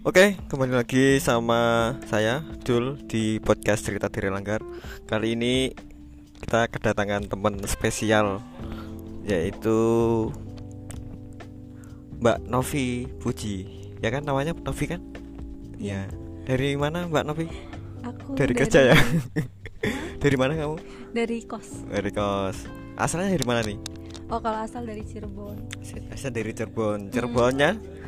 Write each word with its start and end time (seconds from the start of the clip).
Oke, 0.00 0.32
kembali 0.48 0.80
lagi 0.80 1.20
sama 1.20 1.92
saya 2.08 2.40
Dul 2.64 2.96
di 3.04 3.36
podcast 3.36 3.84
Cerita 3.84 4.08
Diri 4.08 4.32
Langgar. 4.32 4.64
Kali 5.04 5.36
ini 5.36 5.76
kita 6.40 6.72
kedatangan 6.72 7.28
teman 7.28 7.60
spesial 7.68 8.40
yaitu 9.28 9.76
Mbak 12.16 12.48
Novi 12.48 13.12
Puji. 13.20 13.68
Ya 14.00 14.08
kan 14.08 14.24
namanya 14.24 14.56
Novi 14.64 14.88
kan? 14.88 15.04
Ya. 15.76 16.08
Dari 16.48 16.80
mana 16.80 17.04
Mbak 17.04 17.24
Novi? 17.28 17.52
Aku 18.00 18.40
Dari 18.40 18.56
kerja 18.56 18.96
ya. 18.96 18.96
dari 20.24 20.36
mana 20.40 20.56
kamu? 20.56 20.80
Dari 21.12 21.44
kos. 21.44 21.84
Dari 21.92 22.08
kos. 22.08 22.56
Asalnya 22.96 23.36
dari 23.36 23.44
mana 23.44 23.60
nih? 23.60 23.76
Oh, 24.32 24.40
kalau 24.40 24.64
asal 24.64 24.80
dari 24.88 25.04
Cirebon. 25.04 25.60
Asal 26.08 26.32
dari 26.32 26.56
Cirebon. 26.56 27.12
Cirebonnya? 27.12 27.76
Hmm? 27.76 27.99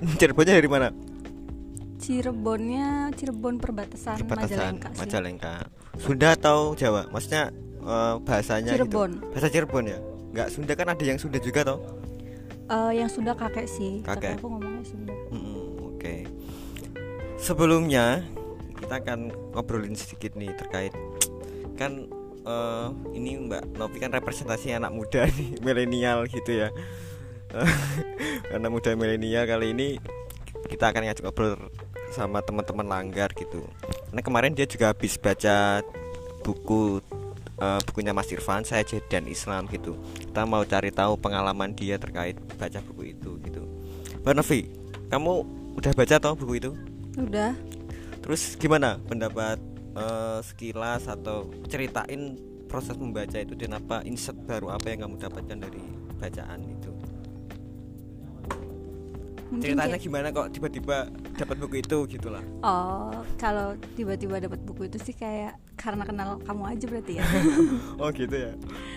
Cirebonnya 0.20 0.54
dari 0.56 0.70
mana? 0.70 0.88
Cirebonnya 2.00 2.86
Cirebon 3.12 3.60
perbatasan, 3.60 4.24
Perbatasan 4.24 4.48
Majalengka. 4.48 4.88
sih. 4.88 4.98
Majalengka. 4.98 5.54
Sunda 6.00 6.28
atau 6.32 6.58
Jawa? 6.72 7.04
Maksudnya 7.08 7.52
eh, 7.78 8.14
bahasanya 8.20 8.72
Cirebon. 8.72 9.10
gitu. 9.20 9.28
Bahasa 9.30 9.48
Cirebon 9.48 9.84
ya? 9.86 9.98
Enggak 10.30 10.48
Sunda 10.48 10.72
kan 10.72 10.88
ada 10.88 11.04
yang 11.04 11.18
Sunda 11.18 11.36
juga 11.36 11.60
toh? 11.62 11.78
Eh, 12.66 12.92
yang 12.96 13.10
Sunda 13.10 13.34
kakek 13.34 13.66
sih. 13.66 14.00
Kakek. 14.00 14.32
Tapi 14.32 14.40
aku 14.40 14.46
ngomongnya 14.48 14.84
Sunda. 14.86 15.12
Mm-mm, 15.28 15.60
Oke. 15.92 16.14
Sebelumnya 17.36 18.24
kita 18.76 18.96
akan 18.96 19.18
ngobrolin 19.52 19.92
sedikit 19.92 20.32
nih 20.34 20.56
terkait 20.56 20.96
kan 21.76 22.08
eh, 22.40 22.88
ini 23.12 23.44
Mbak 23.44 23.76
Novi 23.76 23.96
kan 23.98 24.08
representasi 24.10 24.72
anak 24.72 24.88
muda 24.90 25.28
nih 25.28 25.56
milenial 25.64 26.24
gitu 26.24 26.64
ya. 26.64 26.68
Anak 28.54 28.70
muda 28.70 28.90
milenial 28.96 29.44
kali 29.48 29.72
ini 29.72 29.88
kita 30.70 30.94
akan 30.94 31.10
ngajak 31.10 31.24
ngobrol 31.26 31.56
sama 32.10 32.42
teman-teman 32.42 32.86
langgar 32.86 33.30
gitu. 33.34 33.62
Karena 34.10 34.22
kemarin 34.22 34.52
dia 34.54 34.66
juga 34.66 34.90
habis 34.90 35.14
baca 35.18 35.82
buku 36.42 36.98
eh, 37.60 37.80
bukunya 37.86 38.10
Mas 38.10 38.30
Irfan 38.30 38.66
saya 38.66 38.82
dan 39.06 39.26
Islam 39.30 39.70
gitu. 39.70 39.98
Kita 40.18 40.46
mau 40.46 40.66
cari 40.66 40.90
tahu 40.90 41.18
pengalaman 41.18 41.74
dia 41.74 41.96
terkait 41.98 42.38
baca 42.58 42.78
buku 42.90 43.14
itu 43.14 43.38
gitu. 43.46 43.62
Mbak 44.22 44.34
Novi, 44.36 44.60
kamu 45.08 45.32
udah 45.78 45.92
baca 45.94 46.14
toh 46.18 46.34
buku 46.34 46.52
itu? 46.58 46.70
Udah. 47.18 47.54
Terus 48.20 48.54
gimana 48.58 48.98
pendapat 49.06 49.58
eh, 49.94 50.38
sekilas 50.42 51.06
atau 51.06 51.50
ceritain 51.70 52.36
proses 52.70 52.94
membaca 52.94 53.34
itu 53.34 53.58
dan 53.58 53.74
apa 53.74 54.06
insight 54.06 54.38
baru 54.46 54.70
apa 54.70 54.94
yang 54.94 55.06
kamu 55.06 55.14
dapatkan 55.18 55.58
dari 55.58 55.82
bacaan 56.22 56.60
itu? 56.62 56.79
Mungkin 59.50 59.74
Ceritanya 59.74 59.98
kayak- 59.98 60.04
gimana 60.06 60.26
kok 60.30 60.46
tiba-tiba 60.50 60.96
dapat 61.34 61.56
buku 61.58 61.74
itu 61.82 61.98
gitu 62.06 62.28
lah. 62.30 62.42
Oh, 62.62 63.10
kalau 63.34 63.74
tiba-tiba 63.92 64.38
dapat 64.38 64.62
buku 64.62 64.86
itu 64.86 64.96
sih 64.96 65.12
kayak 65.12 65.58
karena 65.74 66.06
kenal 66.06 66.38
kamu 66.40 66.62
aja 66.70 66.84
berarti 66.86 67.12
ya. 67.18 67.24
oh 68.02 68.08
gitu 68.10 68.30
ya. 68.30 68.52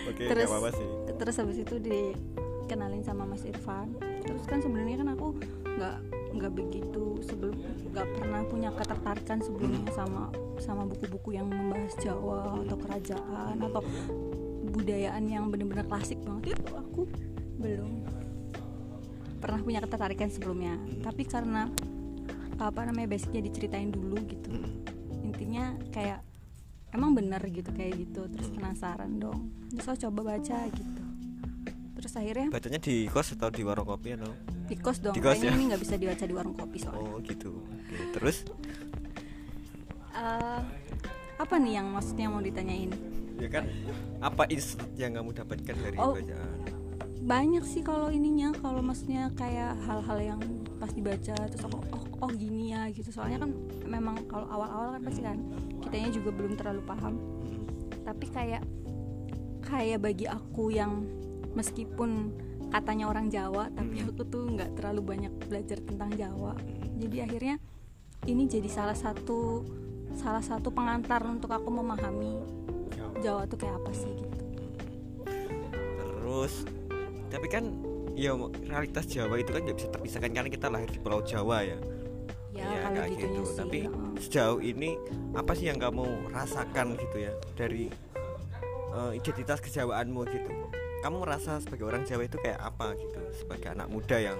Oke, 0.06 0.24
Terus- 0.24 0.46
nggak 0.46 0.54
apa-apa 0.54 0.70
sih. 0.72 0.88
Terus 1.14 1.34
habis 1.36 1.58
itu 1.58 1.74
dikenalin 1.78 3.02
sama 3.02 3.26
Mas 3.26 3.42
Irfan. 3.42 3.98
Terus 4.22 4.46
kan 4.46 4.62
sebenarnya 4.62 5.02
kan 5.02 5.08
aku 5.10 5.34
nggak 5.74 5.96
nggak 6.34 6.52
begitu 6.52 7.04
sebelum 7.22 7.54
nggak 7.90 8.06
pernah 8.14 8.42
punya 8.46 8.70
ketertarikan 8.70 9.38
sebelumnya 9.38 9.86
sama 9.90 10.30
sama 10.58 10.82
buku-buku 10.82 11.34
yang 11.34 11.46
membahas 11.46 11.94
Jawa 11.98 12.58
atau 12.62 12.78
kerajaan 12.78 13.54
atau 13.58 13.82
budayaan 14.66 15.24
yang 15.26 15.50
benar-benar 15.50 15.86
klasik 15.86 16.18
banget 16.22 16.58
itu 16.58 16.74
aku 16.74 17.06
belum 17.58 18.02
pernah 19.44 19.60
punya 19.60 19.84
ketertarikan 19.84 20.32
sebelumnya. 20.32 20.80
Tapi 21.04 21.28
karena 21.28 21.68
apa 22.56 22.80
namanya 22.88 23.12
basicnya 23.12 23.44
diceritain 23.44 23.92
dulu 23.92 24.16
gitu. 24.24 24.48
Intinya 25.20 25.76
kayak 25.92 26.24
emang 26.96 27.12
bener 27.12 27.44
gitu 27.52 27.68
kayak 27.68 28.00
gitu. 28.00 28.24
Terus 28.24 28.48
penasaran 28.48 29.20
dong. 29.20 29.52
Terus 29.68 29.84
aku 29.84 29.98
coba 30.08 30.32
baca 30.32 30.58
gitu. 30.72 31.02
Terus 31.94 32.12
akhirnya 32.16 32.48
Bacanya 32.48 32.80
di 32.80 33.04
kos 33.06 33.36
atau 33.36 33.48
di 33.48 33.62
warung 33.62 33.84
kopi 33.84 34.16
atau? 34.16 34.32
di 34.64 34.76
kos 34.80 35.04
dong. 35.04 35.12
Di 35.12 35.20
kos 35.20 35.36
kayaknya 35.36 35.52
ya? 35.52 35.56
ini 35.56 35.64
nggak 35.68 35.82
bisa 35.84 35.94
dibaca 36.00 36.24
di 36.24 36.34
warung 36.34 36.56
kopi 36.56 36.76
soalnya. 36.80 37.04
Oh 37.04 37.16
gitu. 37.20 37.52
Oke, 37.60 37.96
terus? 38.16 38.36
Eh, 40.14 40.60
apa 41.36 41.54
nih 41.60 41.82
yang 41.82 41.92
maksudnya 41.92 42.32
mau 42.32 42.40
ditanyain? 42.40 42.90
Ya 43.36 43.48
kan 43.50 43.66
apa 44.22 44.46
insight 44.48 44.88
yang 44.96 45.12
kamu 45.12 45.34
dapatkan 45.34 45.76
dari 45.76 45.96
Oh. 45.98 46.14
bacaan? 46.16 46.53
Banyak 47.24 47.64
sih 47.64 47.80
kalau 47.80 48.12
ininya 48.12 48.52
kalau 48.60 48.84
maksudnya 48.84 49.32
kayak 49.32 49.80
hal-hal 49.88 50.36
yang 50.36 50.40
pas 50.76 50.92
dibaca 50.92 51.32
terus 51.32 51.64
aku 51.64 51.80
oh, 51.96 52.28
oh 52.28 52.30
gini 52.36 52.76
ya 52.76 52.84
gitu. 52.92 53.08
Soalnya 53.08 53.48
kan 53.48 53.50
memang 53.88 54.28
kalau 54.28 54.44
awal-awal 54.52 55.00
kan 55.00 55.02
pasti 55.08 55.24
kan 55.24 55.40
kitanya 55.80 56.12
juga 56.12 56.30
belum 56.36 56.52
terlalu 56.60 56.84
paham. 56.84 57.16
Tapi 58.04 58.26
kayak 58.28 58.62
kayak 59.64 60.04
bagi 60.04 60.28
aku 60.28 60.68
yang 60.68 61.08
meskipun 61.56 62.28
katanya 62.68 63.08
orang 63.08 63.32
Jawa 63.32 63.72
tapi 63.72 64.04
aku 64.04 64.20
tuh 64.28 64.44
nggak 64.52 64.76
terlalu 64.76 65.16
banyak 65.16 65.32
belajar 65.48 65.80
tentang 65.80 66.12
Jawa. 66.12 66.52
Jadi 67.00 67.16
akhirnya 67.24 67.56
ini 68.28 68.44
jadi 68.44 68.68
salah 68.68 68.96
satu 68.96 69.64
salah 70.12 70.44
satu 70.44 70.68
pengantar 70.68 71.24
untuk 71.24 71.48
aku 71.56 71.72
memahami 71.72 72.36
Jawa 73.24 73.48
tuh 73.48 73.56
kayak 73.56 73.80
apa 73.80 73.92
sih 73.96 74.12
gitu. 74.12 74.44
Terus 76.04 76.83
tapi 77.34 77.50
kan 77.50 77.64
ya 78.14 78.30
realitas 78.70 79.10
Jawa 79.10 79.42
itu 79.42 79.50
kan 79.50 79.66
nggak 79.66 79.74
bisa 79.74 79.88
terpisahkan 79.90 80.30
karena 80.30 80.50
kita 80.50 80.70
lahir 80.70 80.86
di 80.86 81.02
Pulau 81.02 81.18
Jawa 81.26 81.66
ya. 81.66 81.78
ya 82.54 82.86
kalau 82.86 83.02
kayak 83.02 83.10
gitunya 83.18 83.42
gitu. 83.42 83.50
sih 83.50 83.58
Tapi 83.58 83.78
heeh. 83.90 84.10
sejauh 84.22 84.60
ini 84.62 84.90
apa 85.34 85.52
sih 85.58 85.66
yang 85.66 85.82
kamu 85.82 86.30
rasakan 86.30 86.94
gitu 86.94 87.16
ya 87.26 87.32
dari 87.58 87.90
eh, 88.94 89.10
identitas 89.18 89.58
kejawaanmu 89.58 90.22
gitu? 90.30 90.50
Kamu 91.02 91.26
merasa 91.26 91.58
sebagai 91.58 91.90
orang 91.90 92.06
Jawa 92.06 92.22
itu 92.22 92.38
kayak 92.38 92.62
apa 92.62 92.94
gitu? 92.94 93.18
Sebagai 93.34 93.74
anak 93.74 93.90
muda 93.90 94.16
yang 94.22 94.38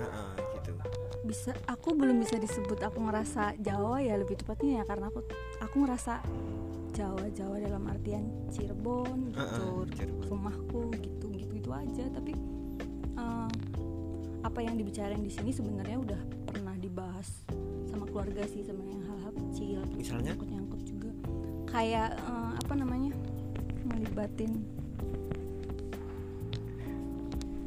nah, 0.00 0.32
gitu. 0.56 0.72
bisa 1.28 1.52
aku 1.68 1.92
belum 1.92 2.24
bisa 2.24 2.40
disebut 2.40 2.80
aku 2.80 3.04
ngerasa 3.04 3.52
Jawa 3.60 4.00
ya 4.00 4.16
lebih 4.16 4.40
tepatnya 4.40 4.80
ya 4.80 4.84
karena 4.88 5.12
aku 5.12 5.20
aku 5.60 5.76
ngerasa 5.84 6.24
Jawa 6.96 7.28
Jawa 7.36 7.56
dalam 7.60 7.84
artian 7.86 8.24
Cirebon 8.48 9.30
gitu 9.36 9.44
Heeh, 9.44 9.80
Cirebon. 9.94 10.24
rumahku 10.26 10.80
gitu 10.96 11.19
gitu 11.70 12.02
aja 12.02 12.04
tapi 12.10 12.32
eh, 13.14 13.50
apa 14.42 14.58
yang 14.58 14.74
dibicarain 14.74 15.22
di 15.22 15.30
sini 15.30 15.54
sebenarnya 15.54 16.02
udah 16.02 16.20
pernah 16.50 16.74
dibahas 16.74 17.46
sama 17.86 18.10
keluarga 18.10 18.42
sih 18.50 18.66
sebenarnya 18.66 19.06
hal-hal 19.06 19.32
kecil 19.38 19.78
Misalnya? 19.94 20.34
nyangkut 20.34 20.50
nyangkut 20.50 20.82
juga 20.82 21.10
kayak 21.70 22.18
eh, 22.18 22.52
apa 22.58 22.74
namanya 22.74 23.14
melibatin 23.86 24.66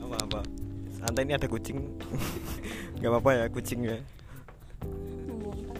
Apa 0.03 0.29
apa? 0.29 0.41
Santai 0.93 1.25
ini 1.25 1.33
ada 1.33 1.49
kucing. 1.49 1.89
nggak 3.01 3.09
apa-apa 3.09 3.31
ya 3.33 3.45
kucingnya. 3.49 3.97
membongkar 5.25 5.79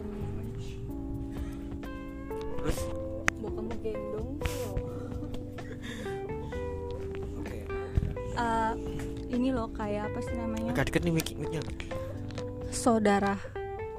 Terus 2.58 2.80
mau 3.38 3.54
kamu 3.54 3.74
gendong 3.86 4.42
Eh, 8.34 8.74
ini 9.34 9.50
loh 9.54 9.70
kayak 9.74 10.10
apa 10.10 10.20
sih 10.26 10.36
namanya? 10.38 10.72
Agak 10.74 10.90
deket 10.90 11.02
nih 11.06 11.14
mic 11.14 11.28
mic-nya. 11.38 11.62
saudara. 12.74 13.38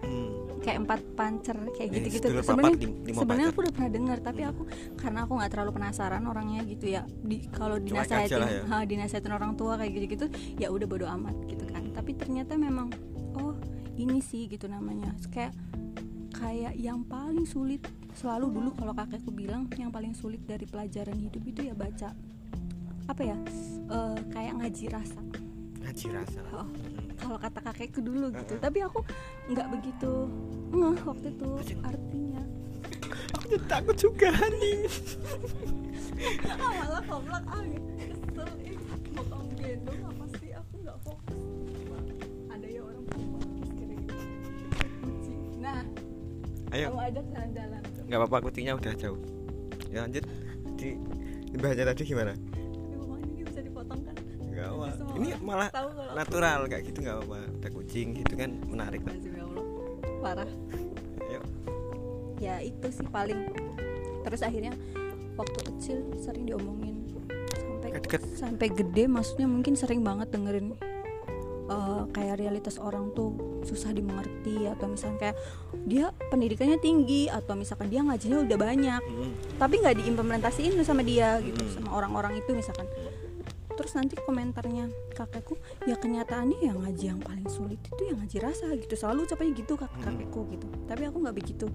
Hmm. 0.03 0.61
kayak 0.65 0.81
empat 0.89 1.01
pancer 1.13 1.57
kayak 1.77 1.89
gitu-gitu. 1.93 2.25
sedulur 2.25 2.45
sebenarnya 2.45 2.89
sebenarnya 3.13 3.49
aku 3.53 3.59
udah 3.69 3.75
pernah 3.77 3.91
dengar 3.93 4.19
tapi 4.25 4.41
aku 4.49 4.63
karena 4.97 5.19
aku 5.29 5.33
nggak 5.37 5.51
terlalu 5.53 5.71
penasaran 5.77 6.25
orangnya 6.25 6.61
gitu 6.65 6.87
ya. 6.89 7.03
Di 7.05 7.37
kalau 7.53 7.77
dinasehatin 7.77 8.41
ya. 8.41 8.65
ha, 8.73 8.77
dinasehatin 8.89 9.33
orang 9.37 9.53
tua 9.61 9.77
kayak 9.77 9.93
gitu-gitu 9.93 10.27
ya 10.57 10.73
udah 10.73 10.89
bodo 10.89 11.05
amat 11.05 11.37
gitu 11.53 11.69
kan. 11.69 11.93
Tapi 11.93 12.17
ternyata 12.17 12.57
memang 12.57 12.89
oh 13.37 13.53
ini 14.01 14.25
sih 14.25 14.49
gitu 14.49 14.65
namanya. 14.65 15.13
Kayak 15.29 15.53
kayak 16.33 16.73
yang 16.81 17.05
paling 17.05 17.45
sulit 17.45 17.85
selalu 18.17 18.49
dulu 18.57 18.71
kalau 18.73 18.97
kakekku 18.97 19.37
bilang 19.37 19.69
yang 19.77 19.93
paling 19.93 20.17
sulit 20.17 20.41
dari 20.49 20.65
pelajaran 20.65 21.21
hidup 21.21 21.45
itu 21.45 21.61
ya 21.69 21.77
baca 21.77 22.17
apa 23.05 23.23
ya? 23.23 23.37
Eh, 23.93 24.17
kayak 24.33 24.55
ngaji 24.61 24.85
rasa. 24.89 25.21
Ngaji 25.85 26.07
rasa. 26.17 26.41
Oh, 26.57 26.69
kalau 27.21 27.37
kata 27.37 27.61
kakekku 27.61 28.01
dulu 28.01 28.33
gitu. 28.33 28.57
Tapi 28.57 28.79
aku 28.81 29.05
nggak 29.53 29.69
begitu 29.69 30.13
ngeh 30.73 30.99
waktu 31.05 31.29
itu 31.31 31.49
artinya. 31.85 32.43
Aku 33.37 33.45
jadi 33.53 33.67
takut 33.69 33.97
juga 33.97 34.33
nih. 34.33 34.89
ah 36.49 36.73
malah 36.81 37.03
komplak 37.05 37.45
ah 37.45 37.63
kesel. 38.01 38.49
Ih 38.65 38.79
mau 39.13 39.25
kamu 39.29 39.51
gendong 39.61 40.01
apa 40.09 40.25
sih? 40.41 40.51
Aku 40.57 40.75
nggak 40.81 40.99
fokus. 41.05 41.41
Ada 42.49 42.67
ya 42.67 42.81
orang 42.81 43.05
fokus 43.13 43.69
kira 43.77 43.95
gitu 44.01 44.15
kucing 45.05 45.41
nah 45.61 45.83
Ayo. 46.73 46.89
kamu 46.89 47.01
ajak 47.13 47.25
jalan-jalan. 47.29 47.83
Nggak 48.09 48.19
apa-apa 48.25 48.39
kucingnya 48.49 48.75
udah 48.81 48.95
jauh. 48.97 49.21
Ya 49.93 50.09
lanjut. 50.09 50.25
Di 50.75 50.97
limbahnya 51.53 51.85
tadi 51.87 52.03
gimana 52.03 52.35
nggak 54.65 54.73
apa 54.73 54.89
ini 55.15 55.29
malah 55.39 55.69
natural 56.15 56.61
kayak 56.65 56.83
gitu 56.85 56.99
nggak 57.01 57.19
apa 57.21 57.37
ada 57.45 57.69
kucing 57.71 58.09
gitu 58.17 58.35
kan 58.35 58.51
menarik 58.65 59.01
parah. 60.19 60.49
Ayo. 61.23 61.41
ya 62.39 62.57
itu 62.59 62.87
sih 62.89 63.05
paling. 63.07 63.37
Terus 64.23 64.41
akhirnya 64.41 64.73
waktu 65.35 65.59
kecil 65.63 65.97
sering 66.17 66.49
diomongin. 66.49 67.05
Sampai 67.53 67.93
Deket-deket. 67.93 68.21
sampai 68.35 68.67
gede 68.71 69.05
maksudnya 69.05 69.45
mungkin 69.45 69.77
sering 69.77 70.01
banget 70.01 70.33
dengerin 70.33 70.73
eh, 71.65 72.03
kayak 72.11 72.37
realitas 72.39 72.77
orang 72.77 73.13
tuh 73.13 73.33
susah 73.63 73.93
dimengerti 73.93 74.65
atau 74.67 74.85
misalnya 74.87 75.19
kayak 75.19 75.37
dia 75.85 76.05
pendidikannya 76.29 76.77
tinggi 76.79 77.29
atau 77.29 77.53
misalkan 77.53 77.89
dia 77.89 78.01
ngajinya 78.01 78.45
udah 78.45 78.59
banyak 78.59 79.01
Mm. 79.01 79.33
tapi 79.57 79.75
nggak 79.79 79.97
diimplementasiin 79.99 80.77
sama 80.81 81.01
dia 81.01 81.41
gitu 81.41 81.57
Hmm. 81.59 81.73
sama 81.75 81.89
orang-orang 81.95 82.37
itu 82.37 82.53
misalkan 82.53 82.85
terus 83.85 84.01
nanti 84.01 84.17
komentarnya 84.17 84.89
kakekku 85.13 85.61
ya 85.85 85.93
kenyataannya 85.95 86.57
yang 86.57 86.81
ngaji 86.81 87.05
yang 87.13 87.21
paling 87.21 87.45
sulit 87.47 87.77
itu 87.85 88.03
yang 88.09 88.17
ngaji 88.17 88.41
rasa 88.41 88.73
gitu. 88.73 88.97
Selalu 88.97 89.29
ucapnya 89.29 89.53
gitu 89.53 89.77
kak 89.77 89.93
Hmm. 89.93 90.03
kakekku 90.03 90.41
gitu. 90.51 90.67
Tapi 90.89 91.03
aku 91.05 91.17
nggak 91.21 91.37
begitu 91.37 91.69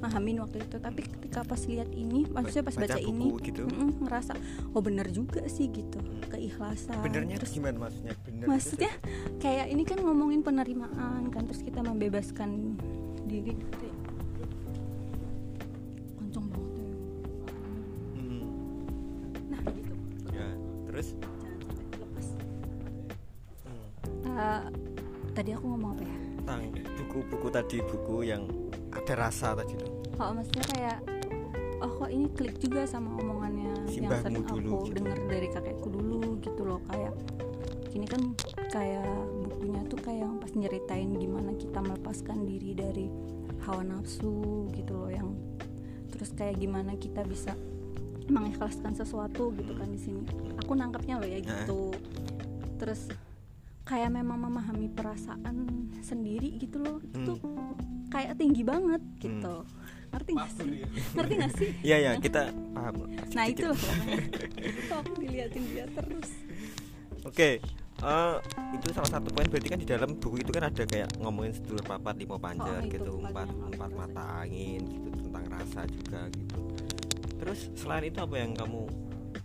pahamin 0.00 0.40
waktu 0.40 0.64
itu. 0.64 0.80
Tapi 0.80 1.00
ketika 1.04 1.44
pas 1.44 1.60
lihat 1.60 1.92
ini 1.92 2.24
maksudnya 2.26 2.64
pas 2.64 2.72
baca, 2.74 2.96
Baca 2.96 2.98
ini 2.98 3.26
gitu. 3.44 3.62
ngerasa 4.00 4.32
oh 4.72 4.80
bener 4.80 5.12
juga 5.12 5.44
sih 5.44 5.68
gitu. 5.68 6.00
Keikhlasan 6.26 7.04
benernya 7.04 7.36
terus 7.36 7.52
gimana 7.52 7.76
maksudnya? 7.78 8.16
Bener 8.24 8.44
maksudnya 8.48 8.92
kayak 9.36 9.68
ini 9.68 9.84
kan 9.84 10.00
ngomongin 10.00 10.40
penerimaan 10.40 11.28
kan 11.28 11.44
terus 11.44 11.60
kita 11.60 11.84
membebaskan 11.84 12.80
diri 13.28 13.52
dari 13.52 13.89
ada 29.40 29.56
rasa 29.56 29.58
tadi 29.64 29.72
tuh 29.80 29.90
oh 30.20 30.30
maksudnya 30.36 30.64
kayak 30.76 30.98
oh 31.80 31.90
kok 31.96 32.10
ini 32.12 32.26
klik 32.36 32.56
juga 32.60 32.84
sama 32.84 33.16
omongannya 33.16 33.72
Si 33.88 34.04
yang 34.04 34.12
sering 34.20 34.44
dulu 34.44 34.84
aku 34.84 34.92
gitu. 34.92 34.96
dengar 35.00 35.18
dari 35.24 35.48
kakekku 35.48 35.88
dulu 35.88 36.20
gitu 36.44 36.62
loh 36.68 36.80
kayak 36.92 37.16
ini 37.90 38.06
kan 38.06 38.22
kayak 38.70 39.08
bukunya 39.48 39.82
tuh 39.88 39.98
kayak 39.98 40.30
pas 40.38 40.52
nyeritain 40.54 41.10
gimana 41.16 41.50
kita 41.56 41.80
melepaskan 41.82 42.46
diri 42.46 42.70
dari 42.76 43.06
hawa 43.66 43.82
nafsu 43.82 44.68
gitu 44.76 44.92
loh 44.94 45.10
yang 45.10 45.34
terus 46.12 46.36
kayak 46.36 46.60
gimana 46.60 46.94
kita 47.00 47.24
bisa 47.24 47.56
mengikhlaskan 48.30 48.94
sesuatu 48.94 49.50
gitu 49.58 49.74
kan 49.74 49.90
di 49.90 49.98
sini. 49.98 50.22
Aku 50.62 50.78
nangkapnya 50.78 51.18
loh 51.18 51.26
ya 51.26 51.42
gitu. 51.42 51.90
Terus 52.78 53.10
kayak 53.82 54.14
memang 54.14 54.38
memahami 54.38 54.86
perasaan 54.86 55.66
sendiri 55.98 56.54
gitu 56.62 56.78
loh. 56.78 57.02
Itu 57.10 57.42
kayak 58.10 58.34
tinggi 58.36 58.62
banget 58.66 59.02
gitu. 59.22 59.64
Ngerti 60.10 60.30
gak 60.34 60.50
sih? 60.58 60.70
Ngerti 61.14 61.34
gak 61.38 61.52
sih? 61.54 61.70
Iya 61.86 61.96
ya 62.02 62.12
kita 62.18 62.50
paham. 62.74 62.94
Nah 63.30 63.44
itu. 63.46 63.70
Loh 63.70 63.78
itu 64.60 64.92
aku 64.94 65.12
diliatin 65.22 65.64
dia 65.70 65.86
terus. 65.86 66.30
Oke, 67.22 67.62
eh, 68.02 68.34
itu 68.74 68.86
salah 68.90 69.10
satu 69.12 69.30
poin. 69.30 69.46
Berarti 69.46 69.68
kan 69.70 69.78
di 69.78 69.86
dalam 69.86 70.18
buku 70.18 70.42
itu 70.42 70.50
kan 70.50 70.66
ada 70.66 70.82
kayak 70.82 71.14
ngomongin 71.22 71.54
sedulur 71.54 71.84
papat 71.86 72.18
lima 72.18 72.36
panjang 72.42 72.82
Oh, 72.82 72.90
itu 72.90 72.98
gitu, 72.98 73.12
empat 73.22 73.48
empat 73.48 73.90
mata 73.94 74.24
angin 74.42 74.82
gitu. 74.82 75.08
Tentang 75.30 75.44
rasa 75.46 75.80
juga 75.86 76.20
gitu. 76.34 76.58
Terus 77.40 77.60
selain 77.78 78.10
itu 78.10 78.18
apa 78.18 78.34
yang 78.34 78.52
kamu 78.52 78.82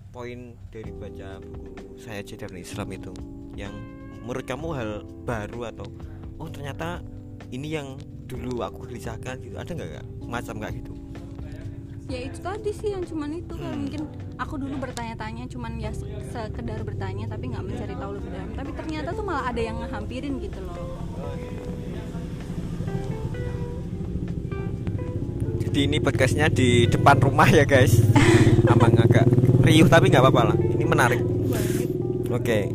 poin 0.10 0.40
dari 0.74 0.92
baca 0.96 1.38
buku 1.44 2.00
saya 2.02 2.26
dan 2.26 2.58
Islam 2.58 2.88
itu? 2.90 3.14
Yang 3.54 3.76
menurut 4.26 4.46
kamu 4.50 4.68
hal 4.74 4.92
baru 5.24 5.70
atau 5.70 5.86
oh 6.42 6.50
ternyata 6.50 7.06
ini 7.54 7.78
yang 7.78 8.02
dulu 8.26 8.60
aku 8.60 8.86
gelisahkan 8.86 9.38
gitu 9.38 9.56
ada 9.56 9.70
nggak 9.70 9.90
macam 10.26 10.58
nggak 10.58 10.74
gitu? 10.76 10.94
ya 12.06 12.22
itu 12.22 12.38
tadi 12.38 12.70
sih 12.70 12.90
yang 12.90 13.02
cuman 13.02 13.34
itu 13.36 13.54
kan 13.56 13.74
Hmm. 13.74 13.82
mungkin 13.82 14.02
aku 14.36 14.54
dulu 14.56 14.78
bertanya-tanya 14.78 15.46
cuman 15.46 15.78
ya 15.78 15.90
se- 15.90 16.06
sekedar 16.28 16.82
bertanya 16.82 17.26
tapi 17.26 17.50
nggak 17.50 17.66
mencari 17.66 17.94
tahu 17.94 18.12
lebih 18.14 18.30
dalam 18.30 18.50
tapi 18.54 18.72
ternyata 18.74 19.10
tuh 19.10 19.26
malah 19.26 19.50
ada 19.50 19.58
yang 19.60 19.78
ngehampirin 19.80 20.38
gitu 20.38 20.60
loh 20.62 20.78
Jadi 25.58 25.80
ini 25.84 25.98
podcastnya 26.00 26.48
di 26.48 26.88
depan 26.88 27.20
rumah 27.20 27.50
ya 27.50 27.68
guys. 27.68 28.00
Emang 28.66 28.96
agak 28.96 29.28
riuh 29.60 29.92
tapi 29.92 30.08
nggak 30.08 30.24
apa-apa 30.24 30.54
lah. 30.54 30.58
Ini 30.58 30.86
menarik. 30.86 31.20
Oke. 32.32 32.72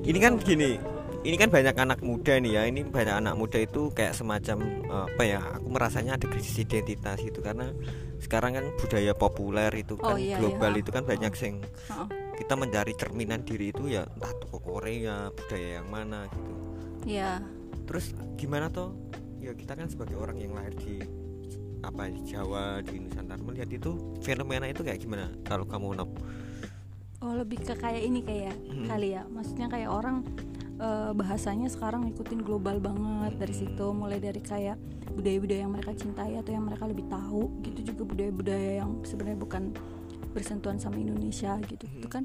Ini 0.00 0.16
kan 0.16 0.40
gini. 0.40 0.80
Ini 1.18 1.34
kan 1.34 1.50
banyak 1.50 1.74
anak 1.74 2.00
muda 2.00 2.38
nih 2.38 2.52
ya. 2.54 2.62
Ini 2.64 2.86
banyak 2.86 3.16
anak 3.20 3.34
muda 3.34 3.58
itu 3.58 3.90
kayak 3.90 4.14
semacam 4.14 4.58
eh, 4.86 5.04
apa 5.10 5.22
ya? 5.22 5.40
Aku 5.58 5.66
merasanya 5.68 6.14
ada 6.14 6.26
krisis 6.30 6.62
identitas 6.62 7.18
itu 7.20 7.42
karena 7.42 7.74
sekarang 8.18 8.54
kan 8.54 8.64
budaya 8.78 9.12
populer 9.12 9.70
itu 9.74 9.94
Oh, 9.98 10.14
kan 10.14 10.18
iya, 10.18 10.38
global 10.38 10.74
iya. 10.74 10.80
itu 10.82 10.90
kan 10.90 11.02
banyak 11.06 11.32
sing 11.34 11.62
kita 12.34 12.54
mencari 12.54 12.94
cerminan 12.94 13.42
diri 13.42 13.70
itu 13.70 13.86
ya 13.88 14.06
entah 14.06 14.30
toko 14.38 14.58
Korea, 14.58 15.30
budaya 15.30 15.82
yang 15.82 15.88
mana 15.90 16.26
gitu. 16.30 16.52
ya 17.06 17.42
Terus 17.86 18.14
gimana 18.34 18.66
toh? 18.68 18.94
Ya 19.38 19.54
kita 19.54 19.74
kan 19.74 19.86
sebagai 19.86 20.18
orang 20.18 20.38
yang 20.38 20.54
lahir 20.54 20.74
di 20.76 20.98
apa 21.78 22.10
di 22.10 22.26
Jawa 22.26 22.82
di 22.82 22.98
Nusantara 22.98 23.38
melihat 23.38 23.70
itu 23.70 23.94
fenomena 24.18 24.66
itu 24.66 24.82
kayak 24.82 24.98
gimana 24.98 25.30
kalau 25.46 25.62
kamu 25.62 25.94
nop 25.94 26.10
oh 27.22 27.38
lebih 27.38 27.62
ke 27.62 27.74
kayak 27.74 28.02
ini 28.02 28.18
kayak 28.18 28.54
Hmm. 28.66 28.86
kali 28.90 29.14
ya 29.14 29.22
maksudnya 29.30 29.70
kayak 29.70 29.86
orang 29.86 30.26
eh, 30.78 31.12
bahasanya 31.12 31.68
sekarang 31.68 32.08
ngikutin 32.08 32.40
global 32.42 32.78
banget 32.78 33.34
dari 33.36 33.54
situ. 33.54 33.86
Mulai 33.92 34.22
dari 34.22 34.40
kayak 34.40 34.78
budaya-budaya 35.18 35.66
yang 35.66 35.74
mereka 35.74 35.92
cintai 35.98 36.38
atau 36.38 36.54
yang 36.54 36.64
mereka 36.64 36.86
lebih 36.86 37.10
tahu 37.10 37.50
gitu 37.66 37.90
juga 37.90 38.02
budaya-budaya 38.06 38.70
yang 38.86 39.02
sebenarnya 39.02 39.38
bukan 39.42 39.62
bersentuhan 40.30 40.78
sama 40.78 41.02
Indonesia 41.02 41.58
gitu. 41.66 41.84
Hmm. 41.88 41.98
itu 41.98 42.08
kan 42.08 42.24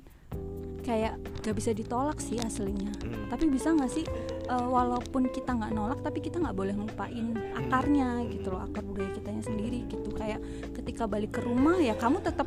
kayak 0.84 1.16
gak 1.40 1.56
bisa 1.56 1.72
ditolak 1.72 2.20
sih 2.20 2.38
aslinya. 2.44 2.92
Hmm. 3.02 3.32
tapi 3.32 3.48
bisa 3.48 3.72
nggak 3.72 3.90
sih 3.90 4.06
eh, 4.52 4.68
walaupun 4.68 5.32
kita 5.32 5.56
nggak 5.56 5.72
nolak 5.74 6.00
tapi 6.04 6.20
kita 6.22 6.38
nggak 6.44 6.54
boleh 6.54 6.76
ngelupain 6.76 7.34
akarnya 7.56 8.22
gitu 8.30 8.54
loh 8.54 8.62
akar 8.62 8.84
budaya 8.86 9.10
kitanya 9.16 9.42
sendiri 9.42 9.88
gitu. 9.90 10.14
Kayak 10.14 10.44
ketika 10.78 11.10
balik 11.10 11.34
ke 11.34 11.42
rumah 11.42 11.80
ya 11.82 11.98
kamu 11.98 12.22
tetap 12.22 12.46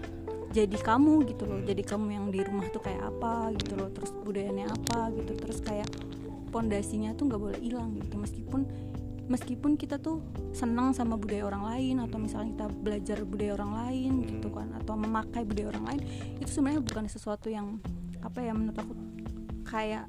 jadi 0.52 0.76
kamu 0.78 1.26
gitu 1.30 1.44
loh. 1.46 1.60
Jadi 1.64 1.82
kamu 1.82 2.06
yang 2.12 2.26
di 2.30 2.40
rumah 2.42 2.66
tuh 2.70 2.82
kayak 2.82 3.02
apa 3.02 3.50
gitu 3.58 3.74
loh. 3.78 3.88
Terus 3.90 4.10
budayanya 4.22 4.70
apa 4.70 5.10
gitu. 5.14 5.32
Terus 5.34 5.58
kayak 5.62 5.88
pondasinya 6.54 7.14
tuh 7.14 7.30
nggak 7.30 7.40
boleh 7.40 7.60
hilang 7.60 7.98
gitu. 7.98 8.14
Meskipun 8.18 8.60
meskipun 9.26 9.74
kita 9.74 9.98
tuh 9.98 10.22
senang 10.54 10.94
sama 10.94 11.18
budaya 11.18 11.50
orang 11.50 11.66
lain 11.66 11.96
atau 11.98 12.14
misalnya 12.22 12.54
kita 12.54 12.66
belajar 12.78 13.18
budaya 13.26 13.58
orang 13.58 13.72
lain 13.74 14.12
gitu 14.22 14.54
kan 14.54 14.70
atau 14.78 14.94
memakai 14.94 15.42
budaya 15.42 15.74
orang 15.74 15.84
lain 15.90 16.00
itu 16.38 16.46
sebenarnya 16.46 16.78
bukan 16.78 17.04
sesuatu 17.10 17.50
yang 17.50 17.82
apa 18.22 18.38
ya 18.38 18.54
menurut 18.54 18.78
aku 18.78 18.94
kayak 19.66 20.06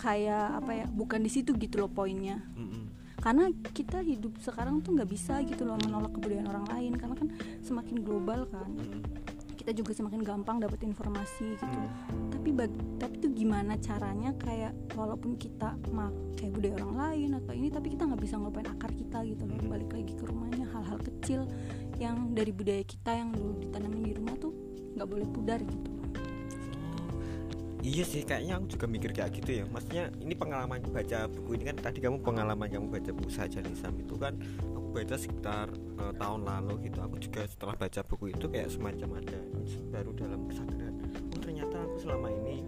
kayak 0.00 0.58
apa 0.58 0.82
ya 0.82 0.86
bukan 0.90 1.20
di 1.22 1.30
situ 1.30 1.54
gitu 1.54 1.84
loh 1.84 1.90
poinnya. 1.92 2.40
Mm-mm. 2.56 2.88
karena 3.20 3.52
kita 3.76 4.00
hidup 4.00 4.32
sekarang 4.40 4.80
tuh 4.80 4.96
nggak 4.96 5.12
bisa 5.12 5.44
gitu 5.44 5.68
loh 5.68 5.76
menolak 5.76 6.08
kebudayaan 6.16 6.48
orang 6.48 6.66
lain. 6.72 6.92
Karena 6.96 7.14
kan 7.20 7.28
semakin 7.60 8.00
global 8.00 8.48
kan. 8.48 8.72
Kita 9.60 9.76
juga 9.76 9.92
semakin 9.92 10.24
gampang 10.24 10.56
dapat 10.56 10.80
informasi 10.88 11.60
gitu. 11.60 11.68
Mm. 11.68 12.32
tapi 12.32 12.48
bag- 12.56 12.82
tapi 12.96 13.14
tuh 13.20 13.30
gimana 13.36 13.76
caranya 13.76 14.32
kayak 14.40 14.72
walaupun 14.96 15.36
kita 15.36 15.76
pakai 15.76 16.48
budaya 16.48 16.74
orang 16.80 16.94
lain 16.96 17.30
atau 17.36 17.52
ini 17.52 17.68
tapi 17.68 17.92
kita 17.92 18.08
nggak 18.08 18.22
bisa 18.24 18.40
ngelupain 18.40 18.68
akar 18.72 18.90
kita 18.96 19.20
gitu 19.28 19.44
loh. 19.44 19.60
Balik 19.68 19.92
lagi 19.92 20.12
ke 20.16 20.24
rumahnya 20.24 20.64
hal-hal 20.72 20.98
kecil 21.04 21.44
yang 22.00 22.32
dari 22.32 22.56
budaya 22.56 22.80
kita 22.80 23.12
yang 23.12 23.28
dulu 23.36 23.60
ditanamin 23.60 24.00
di 24.00 24.12
rumah 24.16 24.34
tuh 24.40 24.52
nggak 24.96 25.08
boleh 25.08 25.28
pudar 25.28 25.60
gitu. 25.60 25.90
Iya 27.80 28.04
sih. 28.04 28.22
Kayaknya 28.28 28.60
aku 28.60 28.66
juga 28.76 28.86
mikir 28.88 29.10
kayak 29.16 29.30
gitu 29.40 29.50
ya. 29.60 29.64
Maksudnya 29.68 30.12
ini 30.20 30.36
pengalaman 30.36 30.84
baca 30.84 31.28
buku 31.32 31.56
ini 31.56 31.64
kan 31.72 31.76
Tadi 31.80 31.98
kamu 32.04 32.20
pengalaman 32.20 32.68
kamu 32.68 32.86
baca 32.92 33.10
buku 33.16 33.32
saja 33.32 33.64
Nisam 33.64 33.96
itu 33.96 34.20
kan 34.20 34.36
Aku 34.76 34.92
baca 34.92 35.16
sekitar 35.16 35.72
eh, 35.72 36.12
tahun 36.20 36.40
lalu 36.44 36.92
gitu. 36.92 36.98
Aku 37.00 37.16
juga 37.16 37.48
setelah 37.48 37.74
baca 37.76 38.00
buku 38.04 38.36
itu 38.36 38.46
kayak 38.52 38.68
semacam 38.68 39.24
ada 39.24 39.38
Baru 39.90 40.10
dalam 40.14 40.46
kesadaran 40.48 40.94
Oh 41.34 41.40
ternyata 41.40 41.76
aku 41.82 41.96
selama 42.02 42.28
ini 42.30 42.64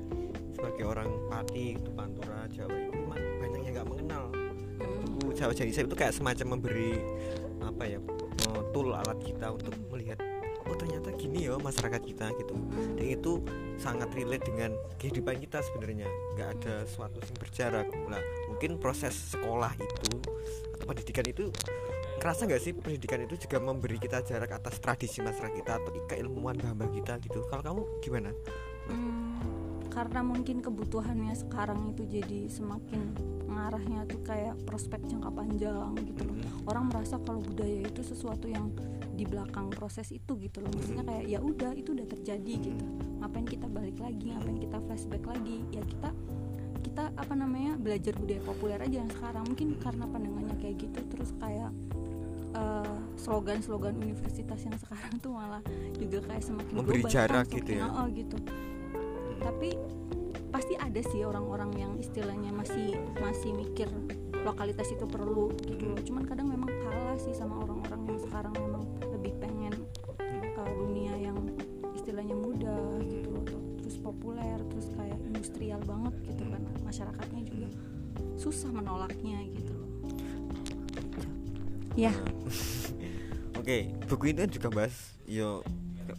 Sebagai 0.53 0.85
orang 0.87 1.11
Pati, 1.27 1.75
itu 1.75 1.91
Pantura, 1.91 2.47
Jawa 2.47 2.71
itu 2.71 2.93
banyak 3.43 3.61
yang 3.67 3.75
gak 3.83 3.89
mengenal. 3.89 4.31
Buku 5.19 5.35
Jawa 5.35 5.51
Janisa 5.51 5.83
itu 5.83 5.97
kayak 5.99 6.15
semacam 6.15 6.59
memberi 6.59 7.03
apa 7.63 7.83
ya 7.87 7.99
tool 8.75 8.95
alat 8.95 9.19
kita 9.23 9.55
untuk 9.55 9.75
melihat 9.91 10.19
oh 10.67 10.77
ternyata 10.79 11.11
gini 11.19 11.51
ya 11.51 11.59
masyarakat 11.59 12.03
kita 12.03 12.31
gitu. 12.39 12.55
Dan 12.95 13.07
itu 13.07 13.43
sangat 13.79 14.15
relate 14.15 14.47
dengan 14.47 14.75
kehidupan 15.03 15.43
kita 15.43 15.63
sebenarnya. 15.67 16.07
Nggak 16.39 16.49
ada 16.59 16.75
suatu 16.87 17.19
yang 17.19 17.37
berjarak. 17.39 17.87
Lah 18.07 18.23
mungkin 18.47 18.79
proses 18.79 19.15
sekolah 19.35 19.75
itu 19.79 20.23
atau 20.79 20.85
pendidikan 20.87 21.27
itu 21.27 21.51
kerasa 22.23 22.47
nggak 22.47 22.63
sih 22.63 22.71
pendidikan 22.71 23.27
itu 23.27 23.35
juga 23.35 23.59
memberi 23.59 23.99
kita 23.99 24.23
jarak 24.23 24.55
atas 24.55 24.79
tradisi 24.79 25.19
masyarakat 25.19 25.59
kita 25.59 25.73
atau 25.83 25.91
keilmuan 26.07 26.55
mbah 26.55 26.87
kita 26.95 27.19
gitu? 27.19 27.43
Kalau 27.51 27.63
kamu 27.67 27.83
gimana? 27.99 28.31
Hmm, 28.87 29.43
karena 29.91 30.23
mungkin 30.23 30.63
kebutuhannya 30.63 31.35
sekarang 31.35 31.91
itu 31.91 32.07
jadi 32.07 32.47
semakin 32.47 33.11
mengarahnya 33.51 34.07
tuh 34.07 34.23
kayak 34.23 34.55
prospek 34.63 35.03
jangka 35.11 35.35
panjang 35.35 35.99
gitu 35.99 36.23
loh. 36.31 36.39
Orang 36.71 36.95
merasa 36.95 37.19
kalau 37.19 37.43
budaya 37.43 37.91
itu 37.91 38.07
sesuatu 38.07 38.47
yang 38.47 38.71
di 39.19 39.27
belakang 39.27 39.75
proses 39.75 40.15
itu 40.15 40.39
gitu 40.39 40.63
loh. 40.63 40.71
Maksudnya 40.79 41.03
kayak 41.03 41.25
ya 41.27 41.43
udah 41.43 41.75
itu 41.75 41.91
udah 41.91 42.07
terjadi 42.07 42.55
gitu. 42.71 42.87
Ngapain 43.19 43.51
kita 43.51 43.67
balik 43.67 43.99
lagi? 43.99 44.31
Ngapain 44.31 44.63
kita 44.63 44.79
flashback 44.87 45.25
lagi? 45.27 45.67
Ya 45.75 45.83
kita 45.83 46.15
kita 46.87 47.11
apa 47.19 47.35
namanya 47.35 47.75
belajar 47.83 48.15
budaya 48.15 48.43
populer 48.47 48.79
aja 48.79 48.97
yang 49.03 49.11
sekarang. 49.11 49.43
Mungkin 49.43 49.75
karena 49.83 50.05
pandangannya 50.07 50.55
kayak 50.63 50.77
gitu 50.87 51.01
terus 51.11 51.35
kayak 51.43 51.75
eh, 52.57 52.97
slogan-slogan 53.17 53.95
universitas 54.01 54.61
yang 54.65 54.77
sekarang 54.79 55.15
tuh 55.23 55.33
malah 55.37 55.63
juga 55.97 56.19
kayak 56.27 56.43
semakin 56.43 56.75
Memberi 56.75 57.03
global, 57.05 57.13
jarak 57.13 57.47
gitu 57.53 57.71
ya. 57.79 57.87
oh, 57.89 58.07
gitu. 58.11 58.37
Tapi 59.43 59.69
pasti 60.53 60.75
ada 60.77 61.01
sih 61.01 61.25
orang-orang 61.25 61.71
yang 61.81 61.93
istilahnya 61.97 62.53
masih 62.53 63.01
masih 63.19 63.57
mikir 63.57 63.89
lokalitas 64.43 64.91
itu 64.93 65.07
perlu 65.09 65.55
gitu. 65.65 65.93
Loh 65.95 66.03
cuman 66.03 66.23
kadang 66.29 66.51
memang 66.51 66.69
kalah 66.83 67.17
sih 67.17 67.33
sama 67.33 67.63
orang-orang 67.63 68.05
yang 68.11 68.21
sekarang 68.21 68.53
memang 68.59 68.85
lebih 69.15 69.33
pengen 69.41 69.75
ke 70.19 70.63
dunia 70.77 71.15
yang 71.17 71.39
istilahnya 71.97 72.37
mudah 72.37 73.01
gitu 73.07 73.29
loh 73.33 73.45
tuh. 73.47 73.63
terus 73.83 73.97
populer 73.99 74.59
terus 74.71 74.87
kayak 74.99 75.19
industrial 75.25 75.81
banget 75.87 76.15
gitu 76.27 76.43
kan. 76.51 76.63
Masyarakatnya 76.83 77.43
juga 77.47 77.69
susah 78.37 78.75
menolaknya 78.75 79.39
gitu 79.55 79.62
ya 81.95 82.13
Oke, 83.63 83.95
buku 84.11 84.35
itu 84.35 84.43
juga 84.59 84.75
bahas 84.75 84.91
yo 85.23 85.63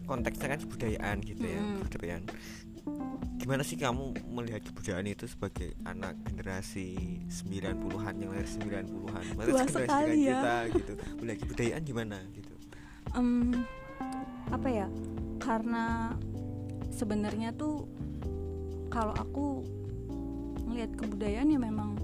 konteksnya 0.07 0.55
kan 0.55 0.59
kebudayaan 0.63 1.17
gitu 1.19 1.43
ya, 1.43 1.59
Mm. 1.59 1.75
kebudayaan. 1.83 2.23
Gimana 3.35 3.67
sih 3.67 3.75
kamu 3.75 4.15
melihat 4.31 4.63
kebudayaan 4.63 5.11
itu 5.11 5.27
sebagai 5.27 5.75
anak 5.83 6.15
generasi 6.23 6.95
90-an 7.27 8.15
yang 8.15 8.31
lahir 8.31 8.47
90-an? 8.47 9.23
Maksudnya 9.35 9.67
generasi 9.67 10.19
ya. 10.23 10.31
kita 10.39 10.55
gitu. 10.71 10.93
Melihat 11.19 11.37
kebudayaan 11.43 11.81
gimana 11.83 12.17
gitu. 12.31 12.53
Em, 13.11 13.51
apa 14.47 14.67
ya 14.71 14.87
karena 15.43 16.15
sebenarnya 16.95 17.51
tuh 17.51 17.91
kalau 18.87 19.11
aku 19.19 19.67
ngelihat 20.71 20.95
kebudayaan 20.95 21.51
ya 21.51 21.59
memang 21.59 21.99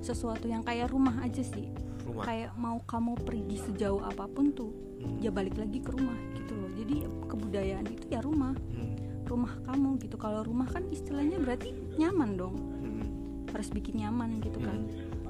sesuatu 0.00 0.48
yang 0.48 0.64
kayak 0.64 0.88
rumah 0.88 1.12
aja 1.20 1.44
sih 1.44 1.68
Rumah. 2.08 2.24
kayak 2.24 2.50
mau 2.54 2.78
kamu 2.80 3.12
pergi 3.20 3.56
sejauh 3.62 4.00
apa 4.00 4.24
pun 4.26 4.50
tuh 4.50 4.72
Hmm. 4.98 5.14
ya 5.18 5.28
balik 5.28 5.54
lagi 5.54 5.78
ke 5.78 5.88
rumah 5.88 6.16
gitu 6.34 6.52
loh 6.52 6.70
jadi 6.72 6.96
kebudayaan 7.24 7.86
itu 7.86 8.04
ya 8.08 8.18
rumah 8.18 8.50
Hmm. 8.50 8.96
rumah 9.24 9.52
kamu 9.62 10.00
gitu 10.00 10.16
kalau 10.16 10.40
rumah 10.40 10.66
kan 10.66 10.82
istilahnya 10.86 11.36
berarti 11.36 11.70
nyaman 11.94 12.34
dong 12.34 12.56
Hmm. 12.56 13.06
harus 13.48 13.68
bikin 13.68 14.00
nyaman 14.00 14.40
gitu 14.40 14.58
kan 14.58 14.78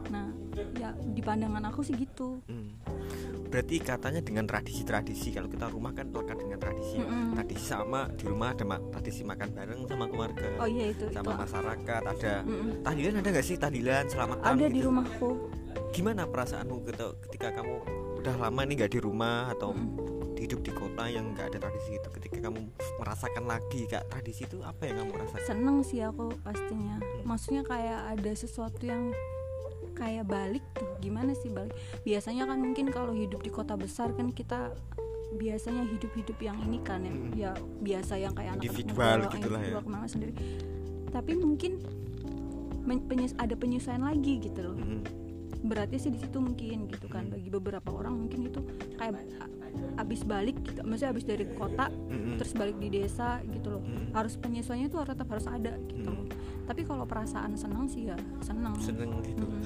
nah 0.09 0.25
ya 0.75 0.91
di 0.97 1.21
pandangan 1.21 1.69
aku 1.69 1.83
sih 1.83 1.95
gitu 1.95 2.41
Hmm. 2.45 2.73
Berarti 3.49 3.81
katanya 3.81 4.21
dengan 4.21 4.45
tradisi-tradisi 4.45 5.33
kalau 5.33 5.49
kita 5.49 5.67
rumah 5.67 5.89
kan 5.91 6.05
lekat 6.07 6.37
dengan 6.37 6.61
tradisi. 6.61 7.01
Mm-mm. 7.01 7.33
Tradisi 7.33 7.65
sama 7.65 8.05
di 8.11 8.29
rumah 8.29 8.53
ada 8.53 8.61
ma- 8.63 8.85
tradisi 8.93 9.25
makan 9.25 9.49
bareng 9.51 9.89
sama 9.89 10.05
keluarga. 10.05 10.53
oh 10.59 10.69
iya 10.69 10.93
itu 10.93 11.09
sama 11.09 11.33
itu 11.33 11.41
masyarakat 11.41 12.03
ada 12.07 12.35
Mm-mm. 12.45 12.85
tahlilan 12.85 13.15
ada 13.17 13.29
nggak 13.31 13.47
sih 13.47 13.57
tahlilan 13.57 14.05
selamatan 14.05 14.45
ada 14.45 14.67
di 14.67 14.77
gitu? 14.77 14.93
rumahku 14.93 15.31
gimana 15.91 16.25
perasaanmu 16.25 16.85
ketika, 16.85 17.07
ketika 17.27 17.49
kamu 17.55 17.75
udah 18.19 18.35
lama 18.39 18.61
nih 18.63 18.75
nggak 18.77 18.93
di 18.93 19.01
rumah 19.01 19.51
atau 19.51 19.73
Mm-mm. 19.73 20.35
hidup 20.35 20.61
di 20.61 20.71
kota 20.71 21.07
yang 21.07 21.33
nggak 21.33 21.51
ada 21.51 21.59
tradisi 21.61 21.95
itu 21.95 22.09
ketika 22.13 22.39
kamu 22.41 22.61
merasakan 22.97 23.45
lagi 23.45 23.87
kak 23.87 24.07
tradisi 24.07 24.45
itu 24.45 24.63
apa 24.63 24.87
yang 24.87 25.03
kamu 25.03 25.13
rasakan 25.19 25.47
seneng 25.47 25.77
sih 25.83 26.01
aku 26.01 26.31
pastinya 26.41 26.97
maksudnya 27.23 27.63
kayak 27.63 28.01
ada 28.09 28.33
sesuatu 28.33 28.79
yang 28.81 29.11
kayak 29.93 30.23
balik 30.25 30.63
tuh 30.73 30.87
gimana 30.99 31.35
sih 31.35 31.51
balik 31.51 31.75
biasanya 32.01 32.47
kan 32.47 32.59
mungkin 32.61 32.87
kalau 32.89 33.11
hidup 33.13 33.43
di 33.43 33.51
kota 33.51 33.75
besar 33.75 34.15
kan 34.15 34.31
kita 34.31 34.71
biasanya 35.31 35.85
hidup-hidup 35.85 36.39
yang 36.39 36.57
ini 36.63 36.79
kan 36.81 37.03
ya, 37.03 37.11
Mm. 37.11 37.31
ya 37.35 37.51
biasa 37.81 38.15
yang 38.17 38.33
kayak 38.33 38.57
anak-anak 38.57 38.65
Individual 38.65 39.17
muda, 39.19 39.33
gitu 39.35 39.49
lah 39.51 39.61
ya. 39.61 39.73
ke 39.77 39.91
mana 39.91 40.07
sendiri 40.07 40.33
tapi 41.09 41.33
mungkin 41.35 41.73
men- 42.83 43.05
penyes- 43.05 43.37
ada 43.37 43.53
penyesuaian 43.53 44.01
lagi 44.01 44.39
gitu 44.39 44.61
loh 44.63 44.77
Mm-mm. 44.77 45.03
Berarti 45.65 45.97
sih 45.99 46.11
di 46.15 46.19
situ 46.21 46.39
mungkin 46.39 46.87
gitu 46.91 47.07
kan. 47.11 47.29
Bagi 47.31 47.49
beberapa 47.51 47.91
orang 47.91 48.27
mungkin 48.27 48.49
itu 48.49 48.61
kayak 48.97 49.25
abis 49.99 50.23
balik 50.23 50.57
gitu 50.63 50.81
maksudnya 50.87 51.11
abis 51.11 51.25
dari 51.27 51.45
kota 51.55 51.91
Mm-mm. 51.91 52.39
terus 52.39 52.53
balik 52.55 52.79
di 52.79 52.89
desa 52.89 53.43
gitu 53.47 53.79
loh. 53.79 53.83
Mm. 53.83 54.11
harus 54.15 54.35
penyesuaiannya 54.39 54.89
tuh 54.91 55.05
tetap 55.07 55.27
harus 55.31 55.47
ada 55.51 55.75
gitu 55.91 56.09
loh. 56.09 56.27
Tapi 56.69 56.85
kalau 56.85 57.09
perasaan 57.09 57.57
senang 57.57 57.89
sih 57.89 58.11
ya 58.11 58.17
senang. 58.43 58.75
Seneng 58.79 59.19
gitu. 59.27 59.45
Mm-mm. 59.45 59.63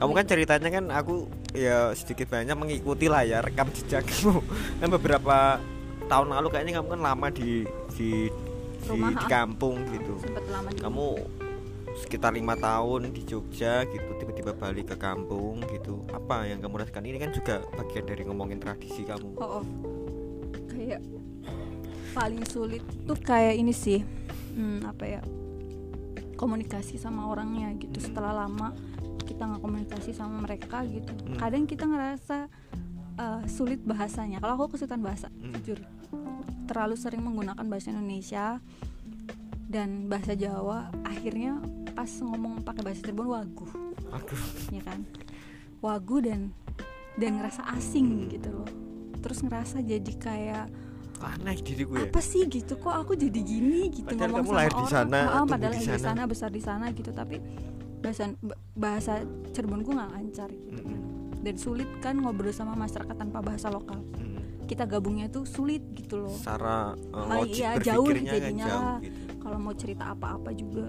kamu 0.00 0.12
kan 0.16 0.26
ceritanya 0.26 0.68
kan 0.72 0.84
aku 0.90 1.28
ya 1.52 1.92
sedikit 1.92 2.32
banyak 2.32 2.56
mengikuti 2.56 3.06
lah 3.06 3.22
ya 3.22 3.44
rekam 3.44 3.68
jejakmu 3.70 4.42
kan 4.80 4.88
beberapa 4.88 5.36
tahun 6.08 6.28
lalu 6.32 6.48
kayaknya 6.52 6.80
kamu 6.80 6.88
kan 6.98 7.00
lama 7.00 7.26
di 7.32 7.64
di 7.96 8.28
di, 8.84 9.00
Rumah, 9.00 9.16
di 9.16 9.24
ah. 9.24 9.28
kampung 9.28 9.76
gitu. 9.96 10.14
Sempet 10.20 10.44
lama 10.52 10.68
di 10.68 10.80
kamu 10.80 11.06
sekitar 12.04 12.36
lima 12.36 12.52
tahun 12.54 13.08
di 13.16 13.24
Jogja 13.24 13.88
gitu 13.88 14.10
tiba-tiba 14.20 14.52
balik 14.52 14.92
ke 14.92 14.96
kampung 15.00 15.64
gitu. 15.72 16.04
Apa 16.12 16.44
yang 16.44 16.60
kamu 16.60 16.84
rasakan? 16.84 17.08
Ini 17.08 17.18
kan 17.18 17.32
juga 17.32 17.64
bagian 17.80 18.04
dari 18.04 18.22
ngomongin 18.28 18.60
tradisi 18.60 19.08
kamu. 19.08 19.40
Oh, 19.40 19.60
oh. 19.60 19.64
kayak 20.68 21.00
paling 22.12 22.44
sulit 22.46 22.84
tuh 23.08 23.18
kayak 23.18 23.58
ini 23.58 23.72
sih 23.74 24.04
hmm, 24.54 24.86
apa 24.86 25.04
ya 25.08 25.22
komunikasi 26.36 27.00
sama 27.00 27.26
orangnya 27.32 27.72
gitu. 27.80 27.98
Setelah 27.98 28.44
lama 28.44 28.76
kita 29.24 29.48
nggak 29.48 29.62
komunikasi 29.64 30.12
sama 30.12 30.44
mereka 30.44 30.84
gitu. 30.84 31.10
Hmm. 31.10 31.40
kadang 31.40 31.64
kita 31.64 31.88
ngerasa 31.88 32.52
uh, 33.16 33.42
sulit 33.48 33.80
bahasanya. 33.80 34.44
Kalau 34.44 34.60
aku 34.60 34.76
kesulitan 34.76 35.00
bahasa 35.00 35.32
Hmm. 35.40 35.56
jujur. 35.56 35.80
Terlalu 36.68 36.96
sering 37.00 37.24
menggunakan 37.24 37.64
bahasa 37.64 37.92
Indonesia 37.92 38.60
dan 39.68 40.06
bahasa 40.06 40.38
Jawa 40.38 40.92
akhirnya 41.04 41.58
pas 41.94 42.10
ngomong 42.10 42.60
pakai 42.60 42.82
bahasa 42.82 43.00
Cirebon 43.00 43.28
wagu 43.28 43.66
aduh 44.10 44.42
ya 44.68 44.82
kan? 44.82 45.00
Wagu 45.78 46.16
dan 46.18 46.50
dan 47.14 47.38
ngerasa 47.38 47.62
asing 47.72 48.26
gitu 48.28 48.50
loh. 48.52 48.68
Terus 49.18 49.40
ngerasa 49.40 49.80
jadi 49.80 50.12
kayak 50.14 50.66
aneh 51.20 51.56
diriku 51.56 51.96
ya 51.96 52.04
apa 52.04 52.20
sih 52.20 52.44
gitu? 52.44 52.76
Kok 52.76 52.94
aku 52.98 53.12
jadi 53.14 53.38
gini 53.38 53.88
gitu? 53.88 54.04
Padahal 54.06 54.30
ngomong 54.34 54.44
kamu 54.44 54.50
sama 54.50 54.58
lahir 54.58 54.70
di 54.70 54.76
orang. 54.76 54.90
sana, 54.90 55.16
Ah, 55.16 55.24
tumbuh 55.38 55.48
padahal 55.48 55.72
di 55.72 55.76
lahir 55.76 55.86
di 55.86 55.94
sana. 55.94 56.06
sana 56.10 56.22
besar 56.24 56.48
di 56.50 56.60
sana 56.60 56.84
gitu. 56.90 57.10
Tapi 57.10 57.36
bahasa 57.96 58.22
bahasa 58.74 59.12
Cirebonku 59.48 59.90
nggak 59.90 60.10
lancar 60.10 60.48
gitu 60.50 60.82
Mm-mm. 60.82 61.00
dan 61.40 61.54
sulit 61.56 61.88
kan 61.98 62.14
ngobrol 62.14 62.50
sama 62.50 62.74
masyarakat 62.74 63.14
tanpa 63.14 63.38
bahasa 63.40 63.68
lokal. 63.68 64.02
Mm. 64.14 64.32
kita 64.64 64.84
gabungnya 64.84 65.28
tuh 65.28 65.44
sulit 65.44 65.84
gitu 65.92 66.16
loh. 66.18 66.32
Secara 66.34 66.92
uh, 67.12 67.20
Ah, 67.22 67.36
logik 67.38 67.52
iya, 67.54 67.76
jauh 67.78 68.04
kan 68.06 68.16
jadinya. 68.18 68.64
jauh 68.66 68.96
gitu. 68.98 69.20
Kalau 69.38 69.58
mau 69.58 69.72
cerita 69.72 70.04
apa-apa 70.08 70.50
juga 70.52 70.88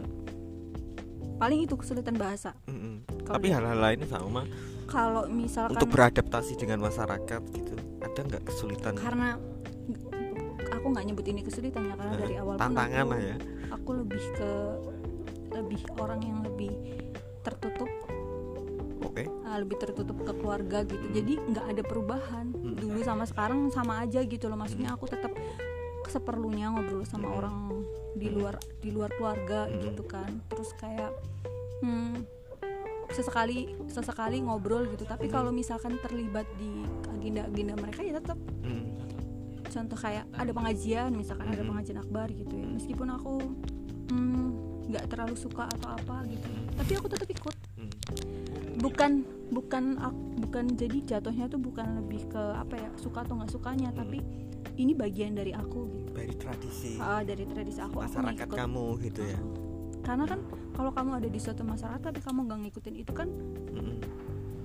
paling 1.36 1.60
itu 1.62 1.76
kesulitan 1.76 2.16
bahasa. 2.16 2.56
Mm-mm. 2.66 3.04
Kalau 3.22 3.36
tapi 3.36 3.48
di- 3.48 3.54
hal-hal 3.54 3.78
lain 3.78 4.00
sama 4.06 4.42
kalau 4.86 5.28
misalkan 5.28 5.76
untuk 5.76 5.90
beradaptasi 5.90 6.54
dengan 6.56 6.80
masyarakat 6.82 7.42
gitu 7.50 7.74
ada 8.00 8.20
nggak 8.22 8.44
kesulitan? 8.46 8.94
Karena 8.96 9.36
aku 10.72 10.86
nggak 10.88 11.06
nyebut 11.06 11.26
ini 11.26 11.42
kesulitan 11.42 11.82
ya 11.84 11.96
karena 11.96 12.14
Eh, 12.14 12.20
dari 12.22 12.36
awal 12.38 12.56
tantangan 12.56 13.02
aku, 13.02 13.12
lah 13.12 13.20
ya. 13.20 13.36
aku 13.72 13.90
lebih 13.96 14.24
ke 14.34 14.52
lebih 15.52 15.82
orang 15.96 16.20
yang 16.20 16.40
lebih 16.42 16.72
tertutup. 17.42 17.90
Oke. 19.02 19.24
Uh, 19.26 19.58
lebih 19.58 19.78
tertutup 19.78 20.18
ke 20.20 20.34
keluarga 20.34 20.84
gitu. 20.84 21.06
Jadi 21.12 21.34
nggak 21.46 21.66
ada 21.68 21.82
perubahan. 21.82 22.46
Hmm. 22.52 22.76
dulu 22.76 23.00
sama 23.02 23.24
sekarang 23.24 23.70
sama 23.70 24.02
aja 24.02 24.20
gitu 24.20 24.46
loh. 24.46 24.58
Maksudnya 24.58 24.92
aku 24.92 25.08
tetap 25.08 25.32
seperlunya 26.06 26.70
ngobrol 26.70 27.02
sama 27.04 27.26
Hmm. 27.26 27.38
orang 27.40 27.56
di 28.16 28.28
luar 28.28 28.56
di 28.80 28.90
luar 28.90 29.12
keluarga 29.14 29.68
Hmm. 29.68 29.80
gitu 29.82 30.04
kan. 30.04 30.32
Terus 30.48 30.72
kayak 30.76 31.12
hmm, 31.80 32.24
sesekali 33.12 33.76
sesekali 33.86 34.42
ngobrol 34.42 34.88
gitu. 34.90 35.04
Tapi 35.04 35.28
Hmm. 35.28 35.34
kalau 35.34 35.52
misalkan 35.52 36.00
terlibat 36.00 36.48
di 36.56 36.84
agenda-agenda 37.12 37.74
mereka 37.76 38.02
ya 38.02 38.18
tetap 38.18 38.40
Mm. 38.62 38.86
contoh 39.66 39.98
kayak 39.98 40.24
ada 40.32 40.52
pengajian 40.52 41.12
misalkan 41.12 41.52
ada 41.52 41.60
Mhm. 41.60 41.70
pengajian 41.70 42.00
akbar 42.00 42.28
gitu 42.30 42.54
ya. 42.54 42.66
Meskipun 42.66 43.08
aku 43.12 43.34
hmm, 44.06 44.48
nggak 44.88 45.10
terlalu 45.10 45.36
suka 45.36 45.66
atau 45.68 45.90
apa 45.92 46.24
gitu. 46.26 46.48
Tapi 46.78 46.92
aku 46.96 47.08
tetap 47.10 47.28
ikut. 47.28 47.56
Bukan 48.78 49.12
bukan 49.50 49.84
bukan 50.38 50.66
jadi 50.74 50.98
jatuhnya 51.06 51.48
tuh 51.48 51.58
bukan 51.58 51.98
lebih 52.00 52.30
ke 52.30 52.44
apa 52.54 52.76
ya 52.78 52.90
suka 52.96 53.26
atau 53.26 53.36
nggak 53.36 53.52
sukanya. 53.52 53.90
Tapi 53.92 54.22
ini 54.78 54.94
bagian 54.94 55.34
dari 55.34 55.52
aku 55.52 55.90
gitu 55.90 56.05
dari 56.16 56.34
tradisi 56.34 56.96
Ah, 56.98 57.20
dari 57.22 57.44
tradisi 57.44 57.78
aku 57.78 58.00
aku 58.00 58.08
masyarakat 58.08 58.48
ngikut. 58.48 58.58
kamu 58.58 58.86
gitu 59.04 59.22
ya 59.22 59.40
karena 60.02 60.24
kan 60.24 60.40
kalau 60.72 60.92
kamu 60.92 61.12
ada 61.16 61.28
di 61.28 61.38
suatu 61.38 61.62
masyarakat 61.62 62.00
tapi 62.00 62.20
kamu 62.20 62.40
nggak 62.44 62.60
ngikutin 62.64 62.96
itu 62.96 63.12
kan 63.12 63.28
Mm-mm. 63.70 63.98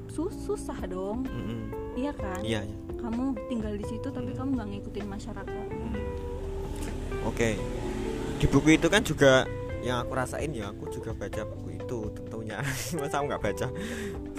sus- 0.07 0.37
susah 0.39 0.77
dong 0.85 1.25
Mm-mm. 1.25 1.61
iya 1.95 2.13
kan 2.13 2.41
iya 2.41 2.61
iya. 2.61 2.77
kamu 2.95 3.25
tinggal 3.47 3.73
di 3.73 3.85
situ 3.85 4.07
tapi 4.07 4.31
kamu 4.31 4.51
nggak 4.55 4.69
ngikutin 4.71 5.07
masyarakat 5.07 5.67
Mm. 5.67 5.97
oke 7.25 7.51
di 8.37 8.47
buku 8.47 8.69
itu 8.71 8.87
kan 8.87 9.01
juga 9.01 9.45
yang 9.81 9.97
aku 9.99 10.13
rasain 10.13 10.53
ya 10.53 10.69
aku 10.69 10.89
juga 10.91 11.11
baca 11.11 11.41
buku 11.43 11.69
itu 11.75 11.99
tentunya 12.13 12.61
masa 13.01 13.15
aku 13.17 13.27
nggak 13.27 13.43
baca 13.43 13.67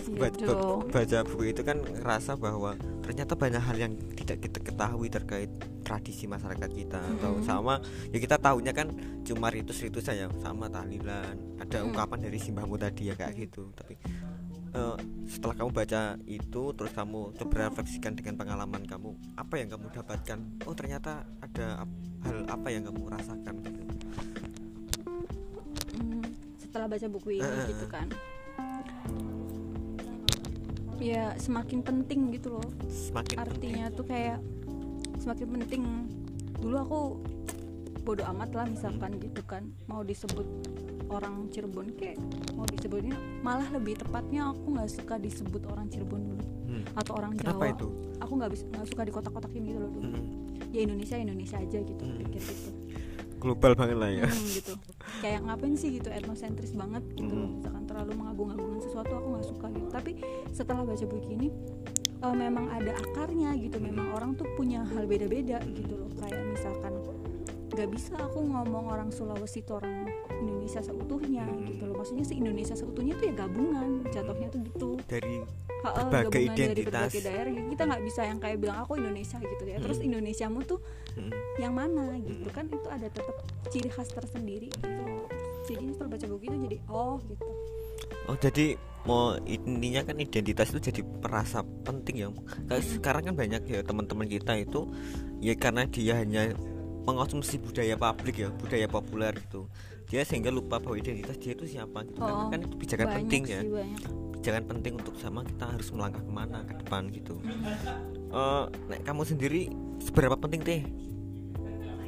Iya 0.02 0.18
baca, 0.20 0.46
dong. 0.46 0.80
baca 0.88 1.18
buku 1.24 1.44
itu 1.48 1.62
kan 1.62 1.78
ngerasa 1.80 2.32
bahwa 2.36 2.74
ternyata 3.02 3.34
banyak 3.34 3.58
hal 3.60 3.78
yang 3.80 3.94
tidak 4.14 4.38
kita 4.40 4.60
ketahui 4.60 5.08
terkait 5.08 5.50
tradisi 5.92 6.24
masyarakat 6.24 6.72
kita 6.72 7.04
atau 7.20 7.36
Mm-mm. 7.36 7.44
sama 7.44 7.84
ya 8.16 8.24
kita 8.24 8.40
tahunya 8.40 8.72
kan 8.72 8.88
cuma 9.28 9.52
ritus-ritus 9.52 10.08
saja 10.08 10.32
sama 10.40 10.72
tahlilan 10.72 11.36
ada 11.60 11.84
Mm. 11.84 11.92
ungkapan 11.92 12.20
dari 12.24 12.40
simbahmu 12.40 12.80
tadi 12.80 13.12
ya 13.12 13.16
kayak 13.20 13.36
gitu. 13.36 13.68
Tapi 13.76 14.00
eh, 14.72 14.96
setelah 15.28 15.56
kamu 15.60 15.72
baca 15.76 16.16
itu 16.24 16.64
terus 16.72 16.92
kamu 16.96 17.36
coba 17.36 17.56
refleksikan 17.68 18.16
dengan 18.16 18.40
pengalaman 18.40 18.88
kamu 18.88 19.12
apa 19.36 19.54
yang 19.60 19.68
kamu 19.68 19.92
dapatkan? 19.92 20.40
Oh 20.64 20.72
ternyata 20.72 21.28
ada 21.44 21.84
hal 22.24 22.38
apa 22.48 22.68
yang 22.72 22.88
kamu 22.88 23.12
rasakan? 23.12 23.56
Gitu 23.60 23.82
Hmm, 25.92 26.24
setelah 26.56 26.88
baca 26.88 27.08
buku 27.12 27.44
ini 27.44 27.44
eh, 27.44 27.68
gitu 27.68 27.86
kan. 27.92 28.08
Ya 31.02 31.34
semakin 31.36 31.84
penting 31.84 32.32
gitu 32.38 32.56
loh. 32.62 32.68
Semakin 32.88 33.42
artinya 33.42 33.90
tuh 33.92 34.06
kayak 34.08 34.40
semakin 35.22 35.48
penting 35.56 35.84
dulu 36.58 36.76
aku 36.78 37.00
bodoh 38.02 38.26
amat 38.28 38.50
lah 38.52 38.66
misalkan 38.66 39.14
gitu 39.18 39.46
kan 39.46 39.62
mau 39.86 40.02
disebut 40.02 40.46
orang 41.08 41.46
Cirebon 41.50 41.94
kayak 41.94 42.18
mau 42.52 42.66
disebutnya 42.66 43.14
malah 43.40 43.70
lebih 43.70 43.94
tepatnya 43.96 44.50
aku 44.50 44.74
nggak 44.74 44.90
suka 44.90 45.16
disebut 45.18 45.62
orang 45.68 45.86
Cirebon 45.86 46.22
dulu. 46.26 46.44
Hmm. 46.66 46.84
atau 46.96 47.14
orang 47.14 47.36
kenapa 47.36 47.62
Jawa 47.62 47.66
itu 47.70 47.88
aku 48.18 48.32
nggak 48.34 48.52
bisa 48.52 48.64
nggak 48.66 48.88
suka 48.88 49.02
di 49.04 49.12
kotak-kotakin 49.12 49.62
gitu 49.62 49.80
loh 49.80 49.92
dulu 49.92 50.08
Hmm. 50.08 50.26
ya 50.72 50.80
Indonesia 50.82 51.16
Indonesia 51.16 51.58
aja 51.60 51.78
gitu 51.78 52.02
Hmm. 52.02 52.18
pikir 52.18 52.42
gitu 52.42 52.72
global 53.38 53.74
banget 53.76 53.98
lah 53.98 54.10
ya 54.10 54.26
Hmm, 54.26 54.48
gitu 54.50 54.74
kayak 55.20 55.40
ngapain 55.44 55.76
sih 55.76 55.90
gitu 55.92 56.10
etnosentris 56.10 56.72
banget 56.72 57.04
gitu 57.12 57.28
loh 57.30 57.46
Hmm. 57.46 57.56
misalkan 57.60 57.84
terlalu 57.86 58.12
mengagung-agungkan 58.16 58.80
sesuatu 58.82 59.12
aku 59.12 59.28
nggak 59.30 59.48
suka 59.48 59.66
gitu 59.70 59.88
tapi 59.92 60.12
setelah 60.50 60.82
baca 60.82 61.06
buku 61.06 61.30
ini 61.30 61.48
eh, 62.22 62.36
memang 62.36 62.70
ada 62.70 62.94
akarnya 62.96 63.54
gitu 63.56 63.78
memang 63.78 64.14
orang 64.14 64.32
tuh 64.34 64.46
punya 64.54 64.86
hal 64.86 65.04
beda-beda 65.04 65.58
gitu 65.68 65.94
loh. 65.96 66.10
Kayak 66.18 66.44
misalkan 66.48 66.94
nggak 67.72 67.88
bisa 67.88 68.20
aku 68.20 68.44
ngomong 68.44 68.92
orang 68.92 69.10
Sulawesi 69.10 69.64
itu 69.64 69.72
orang 69.72 70.04
Indonesia 70.36 70.84
seutuhnya 70.84 71.48
Hmm. 71.48 71.64
gitu 71.66 71.84
loh. 71.86 71.96
Maksudnya 71.98 72.26
si 72.26 72.36
Indonesia 72.36 72.76
seutuhnya 72.76 73.16
tuh 73.16 73.26
ya 73.26 73.34
gabungan 73.38 73.90
jatuhnya 74.08 74.48
tuh 74.50 74.60
gitu. 74.62 74.90
Dari 75.06 75.40
Ha-ha, 75.82 76.06
Berbagai 76.06 76.30
gabungan 76.46 76.54
dari 76.54 76.74
identitas. 76.78 76.94
berbagai 77.10 77.22
daerah. 77.26 77.52
Kita 77.66 77.84
nggak 77.88 78.04
bisa 78.06 78.22
yang 78.22 78.38
kayak 78.38 78.58
bilang 78.60 78.78
aku 78.80 78.92
Indonesia 78.96 79.38
gitu 79.40 79.64
ya. 79.66 79.78
Terus 79.80 79.98
Hmm. 79.98 80.08
Indonesiamu 80.08 80.60
tuh 80.62 80.80
Hmm. 81.16 81.32
yang 81.58 81.74
mana 81.74 82.06
gitu 82.20 82.50
kan? 82.52 82.68
Itu 82.68 82.86
ada 82.86 83.08
tetap 83.08 83.34
ciri 83.68 83.90
khas 83.90 84.10
tersendiri 84.10 84.68
gitu 84.68 85.02
jadi 85.64 85.88
setelah 85.94 86.10
baca 86.12 86.26
buku 86.28 86.44
itu 86.44 86.58
jadi 86.68 86.78
oh 86.90 87.16
gitu 87.24 87.48
Oh 88.30 88.38
jadi 88.38 88.78
mau 89.02 89.34
intinya 89.50 90.06
kan 90.06 90.14
identitas 90.22 90.70
itu 90.70 90.94
jadi 90.94 91.02
perasa 91.02 91.66
penting 91.82 92.16
ya. 92.22 92.28
Kayak 92.70 92.82
Mm-mm. 92.82 92.94
sekarang 92.98 93.24
kan 93.32 93.36
banyak 93.36 93.62
ya 93.66 93.80
teman-teman 93.82 94.30
kita 94.30 94.54
itu 94.58 94.86
ya 95.42 95.54
karena 95.58 95.90
dia 95.90 96.22
hanya 96.22 96.54
mengonsumsi 97.02 97.58
budaya 97.58 97.98
publik 97.98 98.46
ya, 98.46 98.54
budaya 98.54 98.86
populer 98.86 99.34
gitu. 99.34 99.66
Dia 100.06 100.22
sehingga 100.22 100.54
lupa 100.54 100.78
bahwa 100.78 101.00
identitas 101.00 101.40
dia 101.42 101.56
itu 101.56 101.66
siapa 101.66 102.06
gitu. 102.06 102.20
Karena 102.20 102.46
Oh, 102.46 102.50
kan 102.52 102.60
itu 102.62 102.76
pijakan 102.78 103.08
banyak 103.10 103.18
penting 103.26 103.42
ya. 103.50 103.62
sih 103.66 103.72
banyak 103.72 104.02
Pijakan 104.38 104.64
penting 104.70 104.94
untuk 104.98 105.16
sama 105.18 105.42
kita 105.42 105.66
harus 105.70 105.88
melangkah 105.90 106.22
ke 106.22 106.32
mana 106.34 106.58
ke 106.66 106.74
depan 106.78 107.10
gitu. 107.10 107.38
Eh, 108.32 108.64
nek 108.90 109.02
kamu 109.02 109.22
sendiri 109.24 109.62
seberapa 109.98 110.34
penting 110.36 110.62
teh 110.62 110.82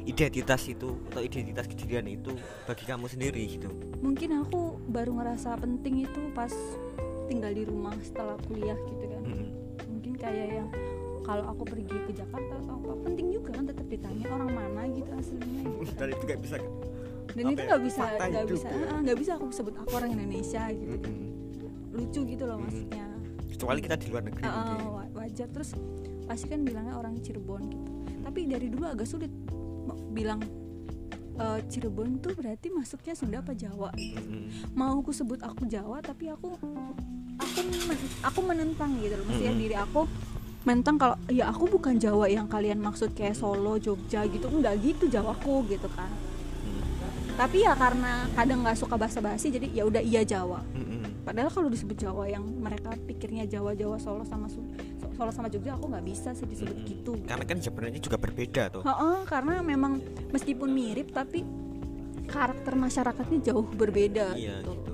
identitas 0.04 0.62
itu 0.68 1.00
atau 1.10 1.20
identitas 1.24 1.64
kejadian 1.64 2.06
itu 2.12 2.32
bagi 2.68 2.84
kamu 2.84 3.08
sendiri 3.08 3.42
gitu. 3.48 3.68
mungkin 4.04 4.44
aku 4.44 4.76
baru 4.88 5.16
ngerasa 5.16 5.56
penting 5.58 6.04
itu 6.04 6.20
pas 6.36 6.52
tinggal 7.24 7.52
di 7.56 7.64
rumah 7.64 7.96
setelah 8.04 8.36
kuliah 8.44 8.76
gitu 8.84 9.04
kan 9.08 9.22
Mm-mm. 9.24 9.48
mungkin 9.88 10.12
kayak 10.20 10.48
yang 10.60 10.68
kalau 11.24 11.48
aku 11.48 11.64
pergi 11.64 11.96
ke 12.04 12.12
Jakarta 12.12 12.52
atau 12.60 12.76
apa 12.84 12.92
penting 13.08 13.32
juga 13.32 13.56
kan 13.56 13.64
tetap 13.64 13.86
ditanya 13.88 14.26
orang 14.28 14.50
mana 14.52 14.82
gitu 14.92 15.08
aslinya 15.16 15.62
gitu. 15.80 15.92
Dan 15.96 16.08
itu 16.12 16.22
gak 16.28 16.40
bisa 16.44 16.56
dan 17.34 17.44
itu 17.50 17.60
ya, 17.64 17.66
nggak 17.66 17.82
bisa 17.82 18.00
fakta 18.04 18.24
nggak 18.30 18.46
bisa 18.46 18.68
ya. 18.70 18.86
ah, 18.86 18.98
nggak 19.02 19.18
bisa 19.18 19.30
aku 19.34 19.44
sebut 19.50 19.74
aku 19.74 19.90
orang 19.98 20.10
Indonesia 20.14 20.62
gitu 20.70 20.96
Mm-mm. 21.00 21.28
lucu 21.96 22.20
gitu 22.28 22.44
loh 22.46 22.56
Mm-mm. 22.60 22.68
maksudnya 22.68 23.04
kecuali 23.50 23.80
kita 23.82 23.96
di 23.98 24.06
luar 24.12 24.22
negeri 24.22 24.42
wa- 24.44 25.10
wajar 25.18 25.48
terus 25.50 25.70
pasti 26.28 26.46
kan 26.46 26.60
bilangnya 26.62 26.94
orang 26.94 27.18
Cirebon 27.18 27.62
gitu 27.72 27.90
tapi 28.22 28.40
dari 28.46 28.66
dulu 28.70 28.84
agak 28.86 29.08
sulit 29.08 29.32
bilang 30.08 30.40
eh, 31.34 31.60
Cirebon 31.66 32.18
tuh 32.18 32.32
berarti 32.32 32.68
masuknya 32.68 33.12
Sunda 33.12 33.38
apa 33.38 33.52
Jawa 33.52 33.90
Mm-mm. 33.92 34.72
mau 34.72 34.96
aku 34.96 35.10
sebut 35.10 35.40
aku 35.40 35.66
Jawa 35.66 35.98
tapi 35.98 36.28
aku 36.28 36.54
aku 37.34 37.58
men- 37.82 38.12
aku 38.22 38.40
menentang 38.40 38.94
gitu 38.98 39.14
loh 39.14 39.24
maksudnya 39.24 39.50
Mm-mm. 39.50 39.64
diri 39.64 39.76
aku 39.76 40.00
menentang 40.62 40.96
kalau 40.96 41.16
ya 41.28 41.44
aku 41.46 41.68
bukan 41.68 41.96
Jawa 41.96 42.24
yang 42.26 42.46
kalian 42.46 42.78
maksud 42.78 43.12
kayak 43.12 43.34
Solo 43.34 43.76
Jogja 43.76 44.24
gitu 44.24 44.48
enggak 44.48 44.78
gitu 44.78 45.04
Jawaku 45.06 45.66
gitu 45.68 45.90
kan 45.90 46.08
Mm. 46.64 47.36
tapi 47.36 47.60
ya 47.60 47.74
karena 47.74 48.24
kadang 48.32 48.62
nggak 48.62 48.72
suka 48.74 48.94
bahasa 48.94 49.20
basi 49.20 49.50
jadi 49.50 49.68
ya 49.68 49.84
udah 49.84 50.00
iya 50.00 50.22
Jawa 50.22 50.64
padahal 51.20 51.48
kalau 51.48 51.68
disebut 51.68 51.96
Jawa 51.98 52.24
yang 52.26 52.40
mereka 52.54 52.92
pikirnya 52.98 53.44
Jawa 53.44 53.72
Jawa 53.72 53.96
Solo 53.96 54.24
sama 54.24 54.44
Su- 54.46 54.64
Solo 55.14 55.30
sama 55.30 55.46
Jogja 55.46 55.78
aku 55.78 55.86
nggak 55.86 56.04
bisa 56.04 56.34
sih 56.34 56.44
disebut 56.44 56.74
Mm-mm. 56.74 56.90
gitu. 56.90 57.12
Karena 57.22 57.44
kan 57.46 57.58
sebenarnya 57.58 58.00
juga 58.02 58.18
berbeda 58.18 58.62
tuh. 58.68 58.82
Heeh, 58.82 59.18
karena 59.24 59.62
memang 59.62 60.02
meskipun 60.30 60.68
mirip 60.68 61.14
tapi 61.14 61.46
karakter 62.24 62.72
masyarakatnya 62.74 63.38
jauh 63.44 63.68
berbeda 63.68 64.32
iya 64.34 64.58
gitu. 64.60 64.72
gitu. 64.72 64.92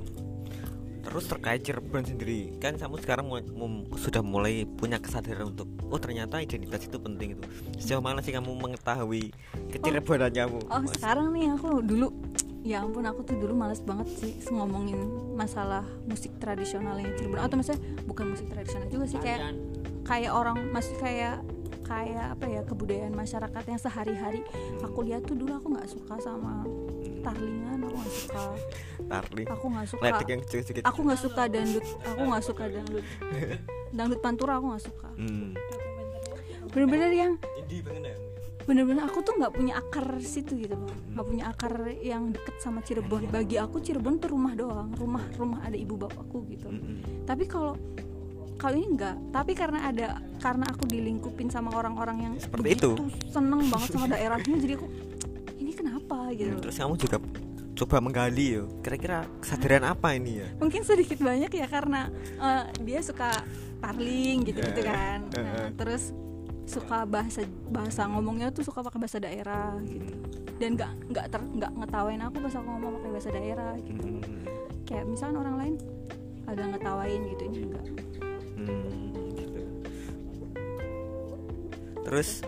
Terus 1.01 1.25
terkait 1.27 1.61
Cirebon 1.65 2.05
sendiri 2.05 2.55
kan 2.61 2.77
kamu 2.77 3.01
sekarang 3.01 3.27
mu- 3.27 3.51
mu- 3.57 3.87
sudah 3.97 4.21
mulai 4.21 4.69
punya 4.69 5.01
kesadaran 5.01 5.57
untuk 5.57 5.67
oh 5.89 5.97
ternyata 5.97 6.39
identitas 6.39 6.85
itu 6.85 7.01
penting 7.01 7.35
itu. 7.35 7.45
Sejauh 7.81 8.05
mana 8.05 8.21
sih 8.21 8.31
kamu 8.31 8.53
mengetahui 8.53 9.33
kecirebonannya 9.73 10.43
kamu? 10.45 10.59
Oh 10.69 10.81
Mas? 10.85 10.93
sekarang 10.95 11.33
nih 11.33 11.57
aku 11.57 11.81
dulu 11.81 12.13
ya 12.61 12.85
ampun 12.85 13.09
aku 13.09 13.25
tuh 13.25 13.41
dulu 13.41 13.57
males 13.57 13.81
banget 13.81 14.13
sih 14.21 14.37
ngomongin 14.53 15.01
masalah 15.33 15.83
musik 16.05 16.37
tradisionalnya 16.37 17.09
Cirebon. 17.17 17.41
Atau 17.41 17.57
maksudnya 17.57 17.81
bukan 18.05 18.37
musik 18.37 18.47
tradisional 18.53 18.87
juga 18.93 19.05
sih 19.09 19.19
kayak 19.19 19.41
kayak 20.11 20.33
orang 20.35 20.59
masih 20.75 20.99
kayak 20.99 21.39
kayak 21.87 22.35
apa 22.35 22.47
ya 22.47 22.61
kebudayaan 22.67 23.15
masyarakat 23.15 23.63
yang 23.67 23.79
sehari-hari. 23.79 24.43
Aku 24.83 25.07
lihat 25.07 25.23
tuh 25.23 25.39
dulu 25.39 25.55
aku 25.55 25.75
nggak 25.75 25.87
suka 25.87 26.19
sama 26.19 26.67
tarlingan 27.23 27.79
aku 27.87 27.95
nggak 27.95 28.15
suka. 28.15 28.43
Tarling. 29.07 29.47
Aku 29.55 29.65
nggak 29.71 29.87
suka. 29.87 30.03
Yang 30.27 30.43
sedikit. 30.67 30.83
Aku 30.91 30.99
nggak 31.07 31.21
suka 31.23 31.43
dangdut 31.47 31.87
aku 32.03 32.23
nggak 32.27 32.45
suka 32.45 32.65
dangdut. 32.67 33.05
Dangdut 33.97 34.21
pantura 34.23 34.59
aku 34.59 34.67
nggak 34.75 34.85
suka. 34.87 35.09
Hmm. 35.15 35.55
bener-bener 36.71 37.11
yang 37.11 37.33
ya 37.67 38.15
bener-bener 38.63 39.03
aku 39.03 39.27
tuh 39.27 39.35
nggak 39.35 39.51
punya 39.51 39.83
akar 39.83 40.07
situ 40.23 40.55
gitu 40.55 40.79
loh. 40.79 40.95
Nggak 41.11 41.27
punya 41.27 41.45
akar 41.51 41.75
yang 41.99 42.31
deket 42.31 42.63
sama 42.63 42.87
Cirebon. 42.87 43.27
Bagi 43.35 43.59
aku 43.59 43.83
Cirebon 43.83 44.23
tuh 44.23 44.31
rumah 44.31 44.55
doang. 44.55 44.95
Rumah 44.95 45.35
rumah 45.35 45.59
ada 45.67 45.75
ibu 45.75 45.99
bapakku 45.99 46.47
gitu. 46.47 46.71
Tapi 47.27 47.51
kalau 47.51 47.75
kalau 48.61 48.77
ini 48.77 48.89
enggak. 48.91 49.17
Tapi 49.33 49.53
karena 49.53 49.79
ada 49.83 50.07
karena 50.37 50.69
aku 50.69 50.85
dilingkupin 50.85 51.49
sama 51.49 51.73
orang-orang 51.73 52.17
yang 52.21 52.35
Seperti 52.37 52.77
itu. 52.77 52.91
seneng 53.27 53.65
banget 53.67 53.89
sama 53.91 54.07
daerahnya 54.07 54.57
jadi 54.59 54.75
aku 54.77 54.87
ini 55.57 55.73
kenapa? 55.73 56.29
gitu. 56.31 56.53
Loh. 56.53 56.61
terus 56.61 56.77
kamu 56.77 56.95
juga 56.97 57.17
coba 57.75 57.97
menggali 57.99 58.47
yo. 58.55 58.65
Kira-kira 58.81 59.25
kesadaran 59.41 59.85
apa 59.87 60.13
ini 60.13 60.39
ya? 60.39 60.49
Mungkin 60.57 60.85
sedikit 60.85 61.17
banyak 61.19 61.49
ya 61.49 61.67
karena 61.67 62.13
eh, 62.37 62.65
dia 62.83 63.01
suka 63.01 63.33
parling 63.79 64.45
gitu 64.45 64.61
gitu 64.61 64.81
Eh, 64.81 64.85
kan. 64.85 65.19
Nah, 65.33 65.73
terus 65.75 66.13
suka 66.65 67.03
bahasa 67.03 67.43
bahasa 67.67 68.05
ngomongnya 68.07 68.53
tuh 68.53 68.63
suka 68.63 68.81
pakai 68.81 69.01
bahasa 69.01 69.19
daerah 69.19 69.75
gitu. 69.83 70.13
Dan 70.61 70.77
nggak 70.77 70.93
nggak 71.09 71.27
ter 71.27 71.41
nggak 71.41 71.73
ngetawain 71.75 72.21
aku 72.21 72.37
pas 72.39 72.53
aku 72.53 72.69
ngomong 72.69 72.93
pakai 73.01 73.11
bahasa 73.11 73.31
daerah 73.31 73.73
gitu. 73.81 74.05
Hmm. 74.05 74.23
kayak 74.85 75.07
misalnya 75.07 75.39
orang 75.39 75.57
lain 75.57 75.75
agak 76.45 76.67
ngetawain 76.69 77.21
gitu 77.25 77.43
ini 77.47 77.59
enggak 77.65 77.87
Terus 82.11 82.43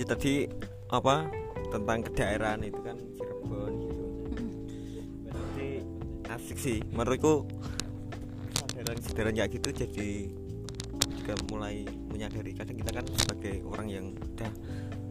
ya 0.00 0.04
tadi 0.08 0.48
apa 0.88 1.28
tentang 1.68 2.00
kedaerahan 2.00 2.64
itu 2.64 2.80
kan 2.80 2.96
Cirebon 3.12 3.72
gitu. 3.84 4.04
Berarti 5.28 5.68
asik 6.32 6.56
sih 6.56 6.78
menurutku 6.96 7.44
kayak 9.42 9.58
gitu 9.58 9.68
jadi 9.74 10.10
juga 11.18 11.34
mulai 11.50 11.82
menyadari 12.14 12.54
kadang 12.54 12.78
kita 12.78 12.90
kan 12.94 13.04
sebagai 13.10 13.66
orang 13.66 13.86
yang 13.90 14.06
udah 14.14 14.50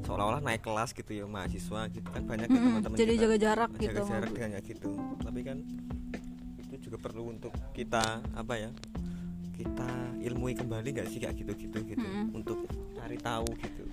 seolah-olah 0.07 0.39
naik 0.39 0.63
kelas 0.63 0.95
gitu 0.95 1.11
ya 1.11 1.27
mahasiswa 1.27 1.91
gitu 1.91 2.07
kan 2.09 2.23
banyak 2.23 2.47
ya 2.47 2.55
Mm-mm, 2.55 2.67
teman-teman 2.71 2.95
jadi 2.95 3.11
kita 3.11 3.21
jaga 3.21 3.37
jarak 3.37 3.69
jaga 3.75 3.83
gitu 3.83 4.01
jarak 4.07 4.29
dengan 4.31 4.49
kayak 4.55 4.65
gitu 4.71 4.89
tapi 5.19 5.39
kan 5.43 5.57
itu 6.63 6.75
juga 6.87 6.97
perlu 7.03 7.23
untuk 7.35 7.53
kita 7.75 8.23
apa 8.35 8.53
ya 8.55 8.69
kita 9.55 9.89
ilmui 10.23 10.55
kembali 10.55 10.89
nggak 10.95 11.07
sih 11.11 11.19
kayak 11.19 11.35
gitu 11.43 11.51
gitu 11.67 11.79
gitu 11.91 12.07
Mm-mm. 12.07 12.39
untuk 12.39 12.65
cari 12.95 13.17
tahu 13.19 13.51
gitu 13.59 13.83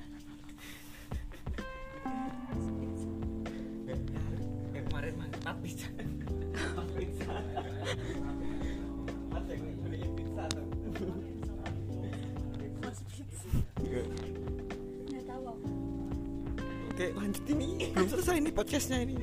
podcastnya 18.59 19.07
ini. 19.07 19.15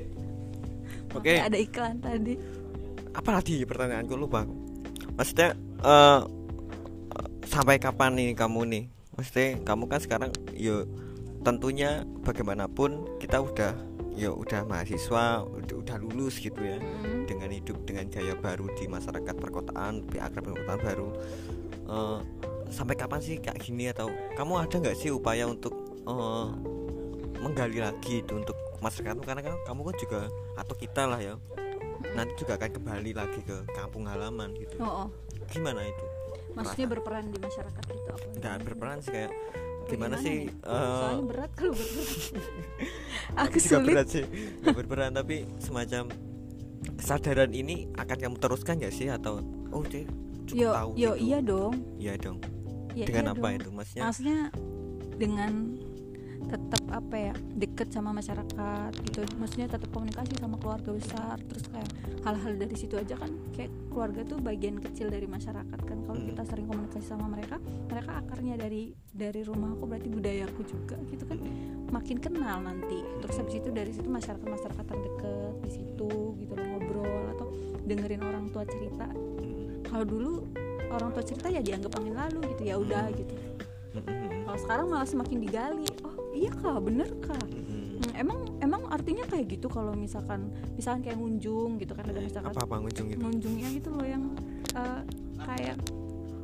Oke. 1.11 1.27
Oke, 1.27 1.33
ada 1.43 1.57
iklan 1.59 1.99
tadi. 1.99 2.39
apa 3.15 3.29
lagi 3.31 3.63
pertanyaanku? 3.63 4.15
Lupa 4.19 4.43
maksudnya 5.15 5.55
eh, 5.83 6.21
sampai 7.47 7.79
kapan 7.79 8.15
nih 8.15 8.35
kamu 8.35 8.61
nih? 8.71 8.83
Maksudnya 9.15 9.47
kamu 9.63 9.83
kan 9.91 9.99
sekarang 9.99 10.31
yo 10.55 10.87
tentunya 11.43 12.03
bagaimanapun 12.23 13.19
kita 13.19 13.39
udah 13.39 13.71
yo 14.15 14.35
udah 14.35 14.63
mahasiswa 14.67 15.43
udah, 15.43 15.75
udah 15.79 15.95
lulus 15.99 16.39
gitu 16.39 16.59
ya. 16.59 16.79
Mm. 16.79 17.27
dengan 17.27 17.49
hidup 17.51 17.77
dengan 17.87 18.07
gaya 18.11 18.35
baru 18.35 18.67
di 18.75 18.87
masyarakat 18.87 19.35
perkotaan 19.35 20.03
lebih 20.03 20.19
akrab 20.23 20.43
perkotaan 20.51 20.79
baru. 20.83 21.09
Eh, 21.87 22.19
sampai 22.71 22.95
kapan 22.99 23.19
sih 23.23 23.39
kayak 23.39 23.59
gini 23.63 23.91
atau 23.91 24.11
kamu 24.35 24.67
ada 24.67 24.75
nggak 24.75 24.95
sih 24.99 25.11
upaya 25.11 25.47
untuk 25.47 25.75
eh, 26.03 26.47
menggali 27.39 27.79
lagi 27.79 28.19
itu 28.19 28.35
untuk 28.35 28.64
masyarakat 28.85 29.15
karena 29.19 29.41
kan 29.43 29.55
kamu 29.63 29.81
kan 29.83 29.95
juga 29.97 30.19
atau 30.55 30.75
kita 30.75 31.03
lah 31.03 31.19
ya 31.19 31.33
nanti 32.11 32.33
juga 32.37 32.55
akan 32.55 32.69
kembali 32.71 33.11
lagi 33.11 33.39
ke 33.41 33.55
kampung 33.71 34.05
halaman 34.05 34.53
gitu 34.53 34.77
Oh, 34.77 35.03
oh. 35.03 35.07
gimana 35.47 35.81
itu 35.81 36.05
maksudnya 36.51 36.87
berperan 36.87 37.27
di 37.27 37.37
masyarakat 37.37 37.83
itu 37.83 38.07
apa? 38.07 38.25
nggak 38.35 38.55
berperan 38.63 38.97
sih 38.99 39.11
kayak 39.11 39.31
gimana 39.85 40.15
Bagaimana 40.15 40.15
sih 40.17 40.31
nih? 40.31 40.47
eh, 40.47 40.97
Soalnya 40.97 41.25
berat 41.25 41.51
kalau 41.53 41.73
berperan. 41.73 42.09
Aku 43.43 43.55
juga 43.55 43.67
sulit. 43.71 43.85
berat 43.87 44.07
sih 44.07 44.23
berperan 44.65 45.11
tapi 45.11 45.35
semacam 45.59 46.03
kesadaran 46.95 47.51
ini 47.51 47.75
akan 47.93 48.17
kamu 48.19 48.37
teruskan 48.37 48.75
nggak 48.77 48.93
sih 48.93 49.07
atau 49.09 49.41
oh 49.69 49.83
deh 49.83 50.05
cukup 50.45 50.57
Yo, 50.57 50.69
tahu 50.71 50.89
yo 50.93 51.11
gitu. 51.11 51.21
iya 51.21 51.39
dong. 51.41 51.73
iya 51.97 52.13
dong 52.15 52.37
Ya, 52.95 53.03
dengan 53.03 53.25
iya 53.25 53.33
apa 53.33 53.43
dong. 53.45 53.57
itu 53.57 53.69
maksudnya 53.71 54.03
Maksudnya 54.07 54.39
dengan 55.15 55.51
tetap 56.45 56.83
apa 56.93 57.15
ya 57.15 57.33
deket 57.57 57.91
sama 57.91 58.13
masyarakat 58.15 58.91
gitu. 59.09 59.21
Maksudnya 59.37 59.67
tetap 59.67 59.89
komunikasi 59.91 60.37
sama 60.37 60.55
keluarga 60.61 60.91
besar. 60.93 61.35
Terus 61.45 61.65
kayak 61.69 61.91
hal-hal 62.25 62.53
dari 62.57 62.75
situ 62.77 62.95
aja 62.97 63.17
kan 63.17 63.31
kayak 63.53 63.71
keluarga 63.89 64.21
tuh 64.25 64.37
bagian 64.41 64.77
kecil 64.81 65.09
dari 65.09 65.25
masyarakat 65.25 65.79
kan. 65.81 65.97
Kalau 66.05 66.19
Hmm. 66.19 66.29
kita 66.31 66.43
sering 66.47 66.67
komunikasi 66.69 67.05
sama 67.05 67.25
mereka 67.27 67.57
mereka 67.89 68.11
akarnya 68.21 68.55
dari 68.57 68.93
dari 69.11 69.41
rumahku 69.41 69.83
berarti 69.85 70.09
budayaku 70.09 70.61
juga 70.65 70.97
gitu 71.11 71.23
kan. 71.25 71.39
Makin 71.89 72.17
kenal 72.21 72.61
nanti. 72.61 73.01
Terus 73.21 73.35
habis 73.41 73.55
itu 73.59 73.69
dari 73.73 73.91
situ 73.93 74.07
masyarakat 74.09 74.45
masyarakat 74.45 74.85
terdekat 74.85 75.53
di 75.65 75.71
situ 75.71 76.09
gitu 76.39 76.53
loh 76.53 76.65
ngobrol 76.75 77.23
atau 77.37 77.47
dengerin 77.85 78.21
orang 78.25 78.45
tua 78.49 78.65
cerita. 78.65 79.05
Mm, 79.09 79.85
kalau 79.85 80.03
dulu 80.03 80.31
orang 80.89 81.09
tua 81.13 81.23
cerita 81.25 81.47
ya 81.49 81.61
dianggap 81.61 81.91
angin 81.97 82.15
lalu 82.15 82.39
gitu 82.55 82.63
ya 82.65 82.75
udah 82.77 83.05
gitu. 83.13 83.33
Mm, 83.95 84.01
mm, 84.03 84.11
mm, 84.11 84.31
kalau 84.45 84.59
sekarang 84.59 84.85
malah 84.91 85.07
semakin 85.07 85.37
digali 85.39 85.87
iya 86.35 86.51
kah 86.51 86.77
bener 86.83 87.07
mm. 87.07 87.63
Hmm, 87.95 88.11
emang 88.19 88.39
emang 88.59 88.83
artinya 88.91 89.23
kayak 89.23 89.55
gitu 89.55 89.71
kalau 89.71 89.95
misalkan 89.95 90.51
misalkan 90.75 91.07
kayak 91.07 91.17
ngunjung 91.17 91.79
gitu 91.79 91.95
kan 91.95 92.05
ada 92.11 92.19
masyarakat 92.19 92.51
apa 92.51 92.67
apa 92.67 92.75
ngunjung 92.83 93.07
gitu. 93.07 93.21
ngunjungnya 93.23 93.67
gitu 93.71 93.89
loh 93.95 94.03
yang 94.03 94.23
eh, 94.75 95.01
kayak 95.39 95.79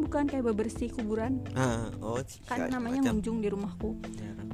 bukan 0.02 0.26
kayak 0.26 0.46
bebersih 0.50 0.90
kuburan. 0.90 1.38
Ah, 1.54 1.94
oh 2.02 2.18
kan 2.50 2.74
namanya 2.74 3.06
macam- 3.06 3.22
ngunjung 3.22 3.38
di 3.46 3.48
rumahku. 3.54 3.90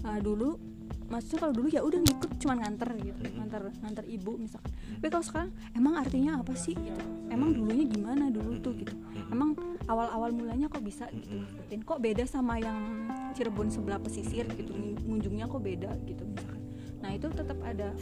Nah, 0.04 0.20
dulu 0.20 0.60
maksudnya 1.08 1.40
kalau 1.48 1.54
dulu 1.56 1.68
ya 1.72 1.82
udah 1.84 2.00
ngikut 2.04 2.32
cuman 2.44 2.58
nganter 2.64 2.90
gitu 3.00 3.20
nganter 3.40 3.62
nganter 3.84 4.06
ibu 4.08 4.32
misalkan. 4.36 4.72
Tapi 5.00 5.08
kalau 5.08 5.26
sekarang 5.26 5.52
emang 5.76 5.94
artinya 6.00 6.32
apa 6.40 6.54
sih 6.54 6.76
gitu? 6.76 7.04
Emang 7.32 7.56
dulunya 7.56 7.86
gimana 7.88 8.28
dulu 8.28 8.60
tuh 8.60 8.76
gitu? 8.76 8.94
Emang 9.32 9.56
awal-awal 9.88 10.36
mulanya 10.36 10.68
kok 10.68 10.84
bisa 10.84 11.08
gitu 11.16 11.32
ngikutin? 11.32 11.80
Kok 11.84 12.00
beda 12.04 12.24
sama 12.28 12.60
yang 12.60 13.08
Cirebon 13.36 13.72
sebelah 13.72 14.00
pesisir 14.04 14.48
gitu? 14.56 14.72
Ngunjungnya 15.08 15.48
kok 15.48 15.64
beda 15.64 15.92
gitu 16.04 16.24
misalkan. 16.28 16.62
Nah 17.00 17.12
itu 17.16 17.28
tetap 17.32 17.58
ada 17.64 17.96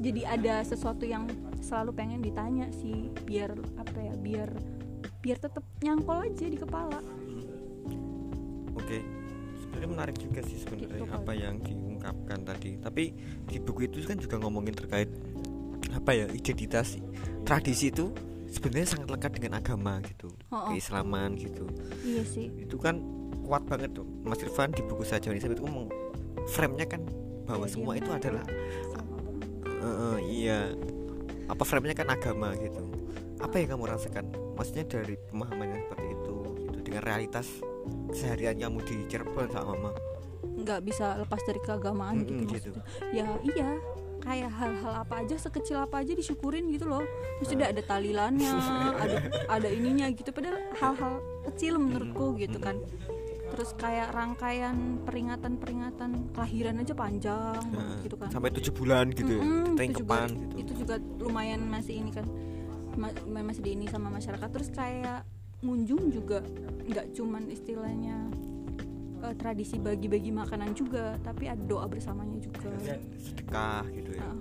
jadi 0.00 0.26
ada 0.26 0.60
sesuatu 0.66 1.06
yang 1.06 1.30
selalu 1.62 1.96
pengen 1.96 2.20
ditanya 2.20 2.68
sih 2.74 3.08
biar 3.24 3.54
apa 3.78 3.98
ya 4.00 4.14
biar 4.18 4.50
biar 5.24 5.38
tetap 5.40 5.64
nyangkol 5.80 6.20
aja 6.20 6.44
di 6.44 6.58
kepala. 6.60 7.00
Oke, 8.76 9.00
sebenarnya 9.74 9.90
menarik 9.90 10.16
juga 10.16 10.40
sih 10.46 10.62
sebenarnya 10.62 11.02
Gitu, 11.02 11.10
apa 11.10 11.32
yang 11.34 11.58
diungkapkan 11.58 12.38
tadi. 12.46 12.70
Tapi 12.78 13.04
di 13.44 13.56
buku 13.58 13.90
itu 13.90 14.06
kan 14.06 14.14
juga 14.14 14.38
ngomongin 14.38 14.70
terkait 14.72 15.10
apa 15.90 16.10
ya 16.10 16.26
identitas 16.30 16.94
tradisi 17.42 17.90
itu 17.90 18.14
sebenarnya 18.46 18.86
sangat 18.88 19.08
lekat 19.10 19.30
dengan 19.34 19.58
agama 19.58 19.98
gitu, 20.06 20.30
Oh, 20.48 20.54
oh. 20.54 20.66
keislaman 20.70 21.34
gitu. 21.34 21.66
iya 22.06 22.22
sih 22.22 22.46
Itu 22.54 22.78
kan 22.78 23.02
kuat 23.42 23.66
banget 23.66 23.92
tuh, 23.92 24.06
Mas 24.22 24.38
Irfan 24.38 24.70
di 24.70 24.80
buku 24.80 25.02
saja 25.02 25.28
ini 25.28 25.42
itu 25.42 25.58
ngomong 25.58 25.90
frame-nya 26.48 26.86
kan 26.86 27.02
bahwa 27.44 27.66
Iya, 27.66 27.72
semua 27.74 27.92
iya. 27.94 28.00
itu 28.00 28.10
adalah 28.14 28.44
eh, 29.66 29.86
eh, 29.86 30.18
iya 30.24 30.58
apa 31.44 31.62
frame-nya 31.62 31.94
kan 31.94 32.08
agama 32.08 32.54
gitu. 32.56 32.82
Apa 33.36 33.60
yang 33.60 33.76
kamu 33.76 33.84
rasakan? 33.90 34.24
Maksudnya 34.56 34.86
dari 34.88 35.18
pemahaman 35.28 35.66
yang 35.68 35.82
seperti 35.84 36.06
itu 36.14 36.34
gitu 36.64 36.78
dengan 36.80 37.02
realitas 37.04 37.46
keseharian 38.08 38.56
kamu 38.56 38.78
di 38.82 38.96
Cirebon 39.06 39.46
sama 39.48 39.72
mama. 39.72 39.92
nggak 40.44 40.80
bisa 40.82 41.18
lepas 41.18 41.42
dari 41.42 41.58
keagamaan 41.58 42.22
Mm-mm, 42.22 42.46
gitu, 42.46 42.70
gitu. 42.70 42.70
maksudnya. 42.72 42.84
Ya 43.10 43.26
iya. 43.44 43.70
Kayak 44.20 44.50
hal-hal 44.54 44.94
apa 44.98 45.14
aja 45.20 45.36
sekecil 45.36 45.76
apa 45.76 46.00
aja 46.00 46.12
disyukurin 46.12 46.70
gitu 46.70 46.86
loh. 46.86 47.02
Mesti 47.38 47.58
ada 47.58 47.82
talilannya 47.82 48.52
ada 49.02 49.16
ada 49.50 49.68
ininya 49.68 50.08
gitu. 50.08 50.30
Padahal 50.30 50.62
hal-hal 50.72 51.14
kecil 51.44 51.76
menurutku 51.76 52.38
gitu 52.38 52.56
kan. 52.56 52.80
Terus 53.50 53.70
kayak 53.74 54.10
rangkaian 54.10 55.02
peringatan-peringatan 55.04 56.32
kelahiran 56.32 56.80
aja 56.80 56.94
panjang 56.94 57.60
Nah, 57.70 58.00
gitu 58.00 58.16
kan. 58.16 58.30
sampai 58.30 58.50
tujuh 58.50 58.72
bulan 58.72 59.10
gitu 59.10 59.34
Mm-mm, 59.36 59.74
kita 59.74 59.82
itu 59.84 59.98
juga 60.00 60.16
gitu. 60.26 60.54
Itu 60.56 60.72
juga 60.80 60.94
lumayan 61.18 61.60
masih 61.66 61.94
ini 61.98 62.10
kan 62.10 62.24
ma- 62.96 63.14
masih 63.42 63.60
di 63.60 63.70
ini 63.74 63.86
sama 63.86 64.08
masyarakat. 64.08 64.48
Terus 64.48 64.70
kayak 64.70 65.22
ngunjung 65.64 66.12
juga 66.12 66.44
nggak 66.84 67.16
cuman 67.16 67.48
istilahnya 67.48 68.28
eh, 69.24 69.34
tradisi 69.40 69.80
bagi-bagi 69.80 70.28
makanan 70.30 70.76
juga 70.76 71.16
tapi 71.24 71.48
ada 71.48 71.64
doa 71.64 71.88
bersamanya 71.88 72.36
juga. 72.44 72.68
Sedekah 73.16 73.88
gitu 73.96 74.12
ya. 74.12 74.28
Nah, 74.28 74.36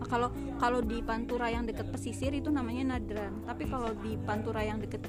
nah, 0.00 0.06
kalau 0.08 0.28
kalau 0.56 0.80
di 0.80 1.04
pantura 1.04 1.52
yang 1.52 1.68
dekat 1.68 1.92
pesisir 1.92 2.32
itu 2.32 2.48
namanya 2.48 2.96
nadran. 2.96 3.44
Tapi 3.44 3.68
kalau 3.68 3.92
di 4.00 4.16
pantura 4.24 4.64
yang 4.64 4.80
dekat 4.80 5.04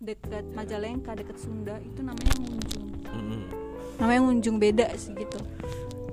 dekat 0.00 0.44
Majalengka 0.56 1.12
dekat 1.12 1.36
Sunda 1.36 1.76
itu 1.84 2.00
namanya 2.00 2.32
ngunjung 2.40 2.88
Mm-mm. 3.12 3.42
namanya 4.00 4.20
ngunjung 4.26 4.56
beda 4.56 4.86
sih 4.96 5.12
gitu. 5.12 5.38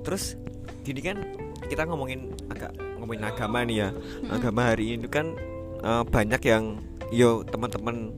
Terus 0.04 0.36
gini 0.84 1.00
kan 1.00 1.16
kita 1.72 1.88
ngomongin 1.88 2.36
agak 2.52 2.76
ngomongin 3.00 3.24
agama 3.24 3.64
nih 3.64 3.76
ya. 3.82 3.90
Mm-mm. 3.90 4.28
agama 4.28 4.60
hari 4.68 4.92
ini 5.00 5.08
kan 5.08 5.32
eh, 5.80 6.04
banyak 6.04 6.42
yang 6.44 6.76
yo 7.08 7.40
teman-teman 7.48 8.12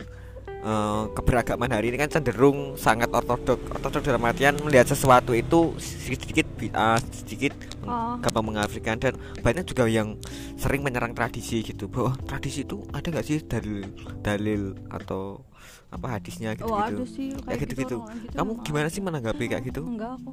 eh, 0.61 1.05
keberagaman 1.17 1.71
hari 1.73 1.93
ini 1.93 1.97
kan 2.01 2.11
cenderung 2.13 2.77
sangat 2.77 3.09
ortodok 3.11 3.61
ortodok 3.73 4.03
dalam 4.05 4.23
artian 4.25 4.57
melihat 4.65 4.93
sesuatu 4.93 5.33
itu 5.33 5.75
sedikit 5.81 6.47
bid'ah 6.57 7.01
sedikit 7.13 7.57
Oh. 7.81 8.21
gampang 8.21 8.45
mengafrikan 8.45 9.01
dan 9.01 9.17
banyak 9.41 9.65
juga 9.65 9.89
yang 9.89 10.21
sering 10.61 10.85
menyerang 10.85 11.17
tradisi 11.17 11.65
gitu 11.65 11.89
bahwa 11.89 12.13
tradisi 12.29 12.63
itu 12.63 12.85
ada 12.93 13.09
nggak 13.09 13.25
sih 13.25 13.41
dalil 13.41 13.89
dalil 14.21 14.77
atau 14.93 15.43
apa 15.91 16.21
hadisnya 16.21 16.55
gitu 16.55 16.69
oh 16.71 16.79
gitu 16.87 17.03
ada 17.03 17.05
sih 17.09 17.29
kayak 17.35 17.47
kayak 17.57 17.61
gitu. 17.67 17.75
gitu 17.75 17.97
gitu. 18.07 18.37
Kamu 18.37 18.53
gimana 18.63 18.87
sih 18.93 19.01
menanggapi 19.03 19.45
kayak 19.51 19.65
gitu? 19.65 19.83
Enggak 19.83 20.21
aku 20.21 20.31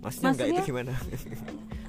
maksudnya 0.00 0.30
enggak 0.30 0.46
itu 0.46 0.54
Maksudnya- 0.54 0.68
gimana 0.68 0.92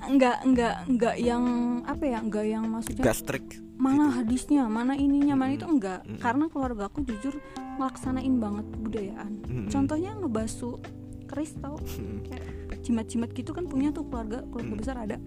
enggak 0.01 0.37
enggak 0.43 0.75
enggak 0.87 1.15
yang 1.19 1.43
apa 1.83 2.03
ya 2.03 2.17
enggak 2.19 2.45
yang 2.45 2.63
maksudnya 2.65 3.01
enggak 3.01 3.17
strict 3.17 3.49
mana 3.75 4.05
gitu. 4.05 4.15
hadisnya 4.17 4.63
mana 4.67 4.93
ininya 4.95 5.35
mana 5.35 5.49
Mm-mm. 5.49 5.57
itu 5.57 5.65
enggak 5.67 5.99
Mm-mm. 6.01 6.19
karena 6.19 6.45
keluarga 6.47 6.83
aku 6.85 6.99
jujur 7.01 7.35
melaksanain 7.77 8.35
banget 8.35 8.65
budayaan 8.75 9.33
Mm-mm. 9.41 9.67
contohnya 9.67 10.11
ngebasu 10.15 10.79
keris 11.25 11.53
tau 11.55 11.77
Mm-mm. 11.77 12.25
kayak 12.25 12.45
jimat-jimat 12.81 13.29
gitu 13.31 13.51
kan 13.51 13.65
punya 13.65 13.89
tuh 13.89 14.03
keluarga 14.03 14.41
keluarga 14.45 14.71
Mm. 14.71 14.79
besar 14.79 14.95
ada 14.99 15.17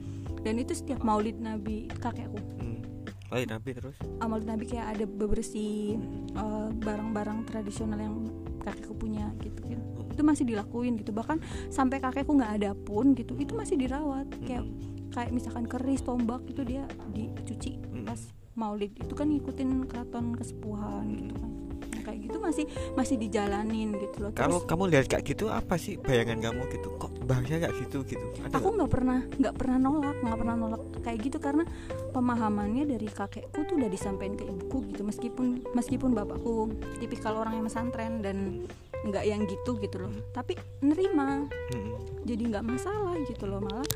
dan 0.40 0.54
itu 0.56 0.72
setiap 0.72 1.00
maulid 1.00 1.38
nabi 1.38 1.86
kakekku 1.94 2.40
Hmm. 2.58 2.80
Oh 3.28 3.38
iya 3.38 3.48
nabi 3.48 3.72
terus 3.72 3.96
ah, 4.18 4.26
maulid 4.26 4.44
nabi 4.44 4.64
kayak 4.66 4.86
ada 4.90 5.04
bebersih 5.06 5.96
Hmm. 5.96 6.26
eh, 6.34 6.68
barang-barang 6.76 7.46
tradisional 7.46 7.96
yang 7.96 8.16
kakekku 8.60 8.92
punya 8.94 9.30
gitu 9.38 9.62
Hmm. 9.62 9.71
Itu 10.12 10.22
masih 10.22 10.44
dilakuin 10.44 11.00
gitu. 11.00 11.10
Bahkan 11.10 11.40
sampai 11.68 11.98
kakekku 11.98 12.36
nggak 12.36 12.52
ada 12.60 12.70
pun 12.72 13.16
gitu 13.16 13.34
itu 13.36 13.52
masih 13.52 13.76
dirawat. 13.76 14.28
Kayak 14.44 14.64
Hmm. 14.64 15.10
kayak 15.12 15.30
misalkan 15.32 15.64
keris 15.64 16.00
tombak 16.00 16.40
itu 16.46 16.62
dia 16.62 16.84
dicuci 17.10 17.80
Hmm. 17.80 18.04
pas 18.04 18.20
maulid. 18.54 18.92
Itu 18.96 19.12
kan 19.12 19.28
ngikutin 19.28 19.88
keraton 19.88 20.36
kesepuhan 20.36 21.06
gitu 21.16 21.36
kan. 21.36 21.50
Nah, 21.92 22.00
kayak 22.08 22.18
gitu 22.24 22.38
masih 22.40 22.64
masih 22.96 23.16
dijalanin 23.20 23.92
gitu 23.94 24.16
loh. 24.24 24.32
Kalau 24.32 24.58
terus 24.58 24.68
kamu 24.68 24.82
lihat 24.90 25.06
kayak 25.08 25.24
gitu 25.28 25.44
apa 25.48 25.76
sih 25.76 26.00
bayangan 26.00 26.40
kamu 26.40 26.62
gitu? 26.72 26.88
Kok 26.96 27.12
bahasnya 27.28 27.58
kayak 27.62 27.76
gitu 27.84 27.98
gitu? 28.08 28.24
Ada 28.42 28.56
aku 28.58 28.68
nggak? 28.72 28.90
pernah 28.90 29.20
nggak 29.24 29.54
pernah 29.56 29.76
nolak 29.78 30.16
nggak 30.20 30.38
pernah 30.40 30.56
nolak 30.58 30.82
kayak 31.00 31.18
gitu 31.22 31.38
karena 31.38 31.64
pemahamannya 32.12 32.84
dari 32.84 33.08
kakekku 33.08 33.60
tuh 33.64 33.74
udah 33.78 33.90
disampaikan 33.92 34.34
ke 34.36 34.44
ibuku 34.44 34.78
gitu. 34.92 35.02
Meskipun 35.04 35.46
meskipun 35.72 36.10
bapakku 36.12 36.72
tipikal 36.98 37.38
orang 37.38 37.60
yang 37.60 37.66
pesantren 37.68 38.20
dan 38.20 38.66
nggak 39.02 39.24
yang 39.26 39.42
gitu 39.46 39.78
gitu 39.82 39.96
loh. 40.02 40.12
Tapi 40.30 40.58
nerima. 40.82 41.46
Mm-mm. 41.74 42.22
jadi 42.22 42.42
nggak 42.54 42.64
masalah 42.64 43.18
gitu 43.26 43.44
loh. 43.50 43.60
Malah 43.62 43.88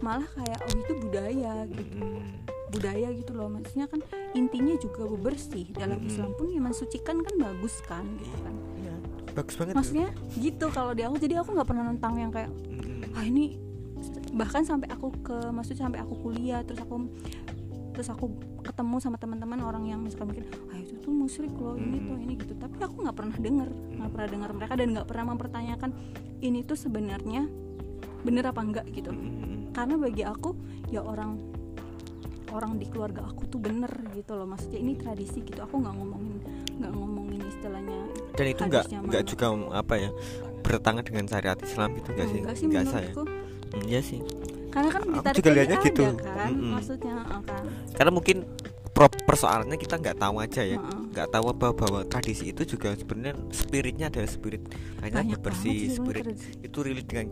malah 0.00 0.28
kayak 0.36 0.58
oh 0.64 0.74
itu 0.76 0.92
budaya 1.00 1.54
gitu. 1.68 1.96
Mm-mm. 2.00 2.24
budaya 2.70 3.08
gitu 3.12 3.32
loh. 3.34 3.48
Maksudnya 3.50 3.86
kan 3.88 4.00
intinya 4.36 4.74
juga 4.78 5.02
bersih 5.16 5.66
dalam 5.72 5.98
Mm-mm. 6.00 6.10
Islam 6.12 6.30
pun 6.36 6.48
yang 6.52 6.64
mensucikan 6.68 7.20
kan 7.24 7.34
bagus 7.40 7.80
kan 7.84 8.04
gitu 8.20 8.36
kan. 8.44 8.54
Iya, 8.80 8.94
bagus 9.34 9.54
banget 9.56 9.74
maksudnya 9.76 10.08
gitu 10.36 10.66
kalau 10.72 10.92
di 10.92 11.02
aku. 11.04 11.16
Jadi 11.18 11.34
aku 11.40 11.50
nggak 11.56 11.68
pernah 11.68 11.84
nentang 11.88 12.14
yang 12.20 12.30
kayak 12.30 12.52
Mm-mm. 12.52 13.16
ah 13.16 13.24
ini 13.24 13.58
bahkan 14.30 14.62
sampai 14.62 14.86
aku 14.94 15.10
ke 15.20 15.36
maksudnya 15.50 15.90
sampai 15.90 16.00
aku 16.00 16.14
kuliah 16.22 16.62
terus 16.62 16.80
aku 16.80 17.10
terus 17.90 18.08
aku 18.08 18.30
ketemu 18.62 18.96
sama 19.02 19.18
teman-teman 19.18 19.60
orang 19.66 19.84
yang 19.90 20.00
misalkan 20.00 20.30
mikir 20.30 20.46
ah 20.70 20.78
itu 21.00 21.08
musyrik 21.08 21.54
loh 21.56 21.74
ini 21.74 21.96
Hmm. 21.96 22.06
tuh 22.06 22.16
ini 22.20 22.34
gitu 22.36 22.52
tapi 22.54 22.76
aku 22.78 22.96
nggak 23.00 23.16
pernah 23.16 23.36
dengar 23.36 23.68
nggak 23.72 24.10
pernah 24.12 24.28
dengar 24.28 24.50
mereka 24.52 24.72
dan 24.76 24.88
nggak 24.92 25.06
pernah 25.08 25.24
mempertanyakan 25.32 25.90
ini 26.38 26.60
tuh 26.62 26.76
sebenarnya 26.76 27.48
bener 28.20 28.44
apa 28.44 28.60
enggak 28.60 28.84
gitu 28.92 29.10
Mm-mm. 29.10 29.72
karena 29.72 29.94
bagi 29.96 30.22
aku 30.22 30.52
ya 30.88 31.00
orang 31.00 31.40
orang 32.50 32.76
di 32.76 32.84
keluarga 32.84 33.24
aku 33.24 33.46
tuh 33.46 33.56
bener 33.56 33.88
gitu 34.12 34.34
loh 34.34 34.44
maksudnya 34.44 34.76
ini 34.76 34.92
tradisi 34.94 35.40
gitu 35.40 35.56
aku 35.58 35.78
nggak 35.78 35.94
ngomongin 35.94 36.36
nggak 36.76 36.92
ngomongin 36.92 37.40
istilahnya 37.46 38.00
dan 38.34 38.46
itu 38.46 38.62
nggak 38.62 38.84
nggak 38.90 39.22
juga 39.24 39.46
apa 39.72 39.94
ya 39.96 40.10
bertentangan 40.60 41.02
dengan 41.06 41.24
syariat 41.24 41.58
Islam 41.58 41.88
gitu 41.96 42.08
nggak 42.12 42.28
sih 42.28 42.38
enggak 42.40 42.56
sih 42.56 42.66
Nggak 42.68 42.84
sah 42.84 43.00
ya? 43.00 43.08
menurutku 43.08 43.24
Mm, 43.70 43.86
iya 43.86 44.00
sih 44.02 44.18
karena 44.74 44.90
kan 44.90 45.02
ditarik 45.06 45.36
juga 45.38 45.50
lihatnya 45.54 45.78
gitu. 45.80 46.02
kan 46.18 46.50
Mm-mm. 46.50 46.70
maksudnya 46.74 47.16
uh, 47.22 47.42
kan 47.46 47.64
karena 47.94 48.10
mungkin 48.10 48.36
persoalannya 49.08 49.78
kita 49.78 49.96
nggak 49.96 50.18
tahu 50.18 50.36
aja 50.38 50.60
ya 50.60 50.76
nggak 51.10 51.28
tahu 51.30 51.44
apa 51.48 51.66
bahwa 51.72 52.00
tradisi 52.04 52.50
itu 52.50 52.66
juga 52.66 52.92
sebenarnya 52.92 53.38
spiritnya 53.48 54.06
adalah 54.10 54.28
spirit 54.28 54.62
hanya 55.00 55.22
Banyak 55.22 55.40
bersih 55.40 55.78
spirit 55.88 56.26
itu 56.60 56.78
relate 56.82 57.08
dengan 57.08 57.28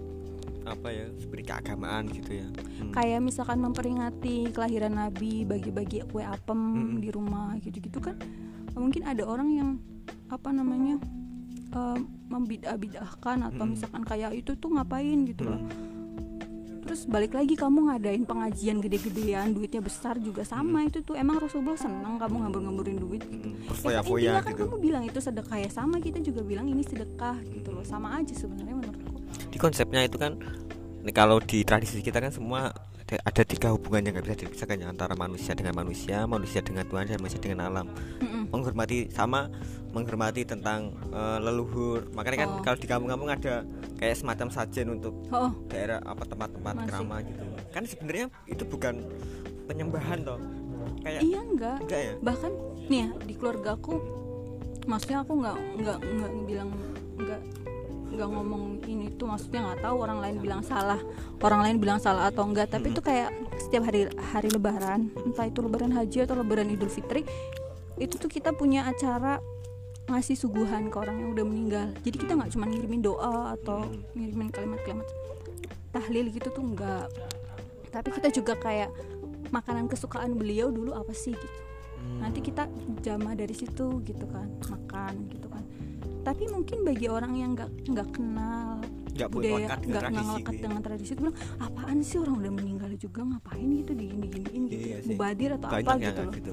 apa 0.64 0.88
ya 0.88 1.08
spirit 1.16 1.44
keagamaan 1.44 2.08
gitu 2.08 2.44
ya 2.44 2.48
Hmm. 2.78 2.94
kayak 2.94 3.18
misalkan 3.18 3.58
memperingati 3.58 4.54
kelahiran 4.54 4.94
Nabi 4.94 5.42
bagi-bagi 5.42 6.06
kue 6.06 6.22
apem 6.22 6.54
Mm-mm. 6.54 7.02
di 7.02 7.10
rumah 7.10 7.58
gitu-gitu 7.58 7.98
kan 7.98 8.14
mungkin 8.72 9.02
ada 9.02 9.26
orang 9.26 9.50
yang 9.50 9.70
apa 10.30 10.54
namanya 10.54 11.02
eh, 11.68 11.98
membidah-bidahkan 12.28 13.50
atau 13.50 13.64
Mm-mm. 13.66 13.74
misalkan 13.74 14.06
kayak 14.06 14.30
itu 14.32 14.54
tuh 14.54 14.70
ngapain 14.70 15.26
gitu 15.26 15.42
loh 15.48 15.58
Hmm. 15.58 15.87
Terus 16.88 17.04
balik 17.04 17.36
lagi 17.36 17.52
kamu 17.52 17.92
ngadain 17.92 18.24
pengajian 18.24 18.80
gede-gedean 18.80 19.52
duitnya 19.52 19.84
besar 19.84 20.16
juga 20.16 20.40
sama 20.48 20.88
itu 20.88 21.04
tuh. 21.04 21.20
Emang 21.20 21.36
Rasulullah 21.36 21.76
seneng 21.76 22.16
kamu 22.16 22.48
ngambur-ngamburin 22.48 22.96
duit. 22.96 23.22
Gitu 23.28 23.52
Hmm. 23.52 23.92
Ya, 23.92 24.00
intinya 24.00 24.40
kan 24.40 24.56
gitu. 24.56 24.64
kamu 24.64 24.76
bilang 24.80 25.04
itu 25.04 25.20
sedekah 25.20 25.58
ya 25.60 25.68
sama 25.68 26.00
kita 26.00 26.18
juga 26.24 26.40
bilang 26.40 26.64
ini 26.64 26.80
sedekah 26.80 27.36
gitu 27.52 27.76
loh. 27.76 27.84
Sama 27.84 28.16
aja 28.16 28.32
sebenarnya 28.32 28.74
menurutku. 28.80 29.20
Di 29.52 29.58
konsepnya 29.60 30.08
itu 30.08 30.16
kan 30.16 30.40
kalau 31.12 31.38
di 31.44 31.60
tradisi 31.62 32.00
kita 32.00 32.24
kan 32.24 32.32
semua 32.32 32.72
ada, 33.16 33.42
tiga 33.46 33.72
hubungan 33.72 34.04
yang 34.04 34.12
nggak 34.20 34.26
bisa 34.28 34.36
dipisahkan 34.44 34.84
antara 34.84 35.16
manusia 35.16 35.56
dengan 35.56 35.72
manusia 35.80 36.28
manusia 36.28 36.60
dengan 36.60 36.84
Tuhan 36.84 37.08
dan 37.08 37.16
manusia 37.24 37.40
dengan 37.40 37.60
alam. 37.64 37.86
Mm-mm. 38.20 38.52
menghormati 38.52 39.08
sama 39.08 39.48
menghormati 39.96 40.44
tentang 40.44 40.92
eh, 41.08 41.38
leluhur. 41.40 42.12
Makanya 42.12 42.36
kan 42.44 42.50
Oh. 42.52 42.62
kalau 42.64 42.76
di 42.76 42.88
kampung-kampung 42.88 43.30
ada 43.32 43.54
kayak 43.96 44.16
semacam 44.20 44.48
sajen 44.52 44.86
untuk 44.92 45.14
oh. 45.32 45.52
daerah 45.72 46.04
apa 46.04 46.28
tempat-tempat 46.28 46.74
kerama 46.84 47.16
gitu. 47.24 47.44
Kan 47.72 47.82
sebenarnya 47.88 48.26
itu 48.44 48.64
bukan 48.68 49.04
penyembahan 49.64 50.20
toh. 50.20 50.40
Kayak 51.00 51.20
iya 51.24 51.40
enggak. 51.40 51.78
enggak 51.88 52.00
ya? 52.00 52.14
Bahkan 52.20 52.52
nih 52.88 52.98
ya 53.04 53.08
di 53.24 53.34
keluarga 53.36 53.76
aku 53.76 53.94
maksudnya 54.88 55.20
aku 55.20 55.32
nggak 55.44 55.56
nggak 55.84 55.98
nggak 56.00 56.30
bilang 56.48 56.70
nggak 57.20 57.40
nggak 58.18 58.30
ngomong 58.34 58.82
ini 58.90 59.14
tuh 59.14 59.30
maksudnya 59.30 59.70
nggak 59.70 59.86
tahu 59.86 59.96
orang 60.02 60.18
lain 60.18 60.36
bilang 60.42 60.62
salah 60.66 60.98
orang 61.38 61.60
lain 61.62 61.76
bilang 61.78 62.02
salah 62.02 62.28
atau 62.28 62.42
enggak. 62.42 62.68
Tapi 62.74 62.90
itu 62.90 62.98
kayak 62.98 63.30
setiap 63.62 63.86
hari 63.86 64.10
hari 64.34 64.50
lebaran 64.50 65.14
entah 65.22 65.46
itu 65.46 65.62
lebaran 65.62 65.94
haji 65.94 66.26
atau 66.26 66.34
lebaran 66.34 66.66
idul 66.68 66.90
fitri 66.90 67.22
itu 67.98 68.14
tuh 68.18 68.30
kita 68.30 68.50
punya 68.54 68.90
acara 68.90 69.38
ngasih 70.10 70.34
suguhan 70.34 70.90
ke 70.90 70.96
orang 70.98 71.22
yang 71.22 71.30
udah 71.38 71.44
meninggal. 71.46 71.86
Jadi 72.02 72.16
kita 72.26 72.34
nggak 72.34 72.50
cuma 72.58 72.66
ngirimin 72.66 73.02
doa 73.06 73.54
atau 73.54 73.86
ngirimin 74.18 74.50
kalimat-kalimat 74.50 75.06
tahlil 75.94 76.26
gitu 76.34 76.48
tuh 76.52 76.64
enggak 76.64 77.06
tapi 77.88 78.12
kita 78.12 78.28
juga 78.30 78.54
kayak 78.56 78.92
makanan 79.48 79.88
kesukaan 79.88 80.36
beliau 80.36 80.68
dulu 80.68 80.92
apa 80.92 81.12
sih 81.16 81.32
gitu. 81.32 81.60
Hmm. 81.98 82.22
nanti 82.22 82.38
kita 82.44 82.70
jamah 83.02 83.34
dari 83.34 83.50
situ 83.56 83.98
gitu 84.06 84.24
kan 84.30 84.46
makan 84.70 85.26
gitu 85.34 85.50
kan 85.50 85.64
tapi 86.28 86.44
mungkin 86.52 86.84
bagi 86.84 87.08
orang 87.08 87.32
yang 87.40 87.56
nggak 87.56 87.70
nggak 87.88 88.08
kenal 88.12 88.84
punya 89.18 89.26
budaya 89.32 89.66
nggak 89.80 90.12
ngelekat 90.12 90.52
gitu 90.54 90.62
dengan 90.62 90.80
tradisi 90.84 91.10
itu 91.16 91.20
bilang 91.26 91.38
apaan 91.58 91.98
sih 92.04 92.16
orang 92.20 92.34
udah 92.38 92.52
meninggal 92.52 92.90
juga? 93.00 93.20
Ngapain 93.24 93.66
gitu 93.80 93.92
digini 93.96 94.26
giniin 94.28 94.62
gitu? 94.68 94.86
Iya 94.92 94.96
sih. 95.00 95.08
mubadir 95.16 95.50
atau 95.56 95.68
banyak 95.72 95.88
apa 95.88 96.04
gitu 96.04 96.20
loh. 96.20 96.32
gitu. 96.36 96.52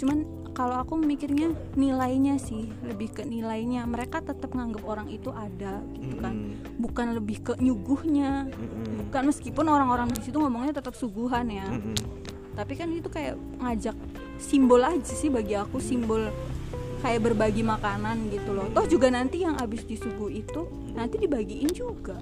Cuman 0.00 0.18
kalau 0.56 0.76
aku 0.80 0.94
mikirnya 0.96 1.52
nilainya 1.76 2.40
sih 2.40 2.72
lebih 2.86 3.12
ke 3.12 3.22
nilainya. 3.26 3.84
Mereka 3.84 4.22
tetap 4.24 4.54
nganggap 4.54 4.80
orang 4.86 5.12
itu 5.12 5.28
ada 5.34 5.82
gitu 5.98 6.16
kan. 6.22 6.32
Mm-mm. 6.32 6.78
bukan 6.80 7.06
lebih 7.18 7.38
ke 7.44 7.52
nyuguhnya. 7.60 8.48
Mm-mm. 8.48 9.10
bukan 9.10 9.22
meskipun 9.28 9.66
orang-orang 9.68 10.08
di 10.14 10.22
situ 10.22 10.38
ngomongnya 10.38 10.78
tetap 10.78 10.94
suguhan 10.94 11.50
ya. 11.50 11.66
Mm-mm. 11.66 11.98
tapi 12.50 12.76
kan 12.76 12.92
itu 12.92 13.08
kayak 13.08 13.38
ngajak 13.62 13.96
simbol 14.36 14.82
aja 14.82 15.14
sih 15.14 15.32
bagi 15.32 15.54
aku 15.56 15.80
simbol 15.80 16.28
kayak 17.00 17.20
berbagi 17.24 17.64
makanan 17.64 18.28
gitu 18.28 18.52
loh. 18.52 18.68
Toh 18.70 18.86
juga 18.86 19.08
nanti 19.08 19.42
yang 19.42 19.56
habis 19.56 19.84
disuguh 19.84 20.28
itu 20.28 20.68
nanti 20.92 21.16
dibagiin 21.16 21.72
juga. 21.72 22.20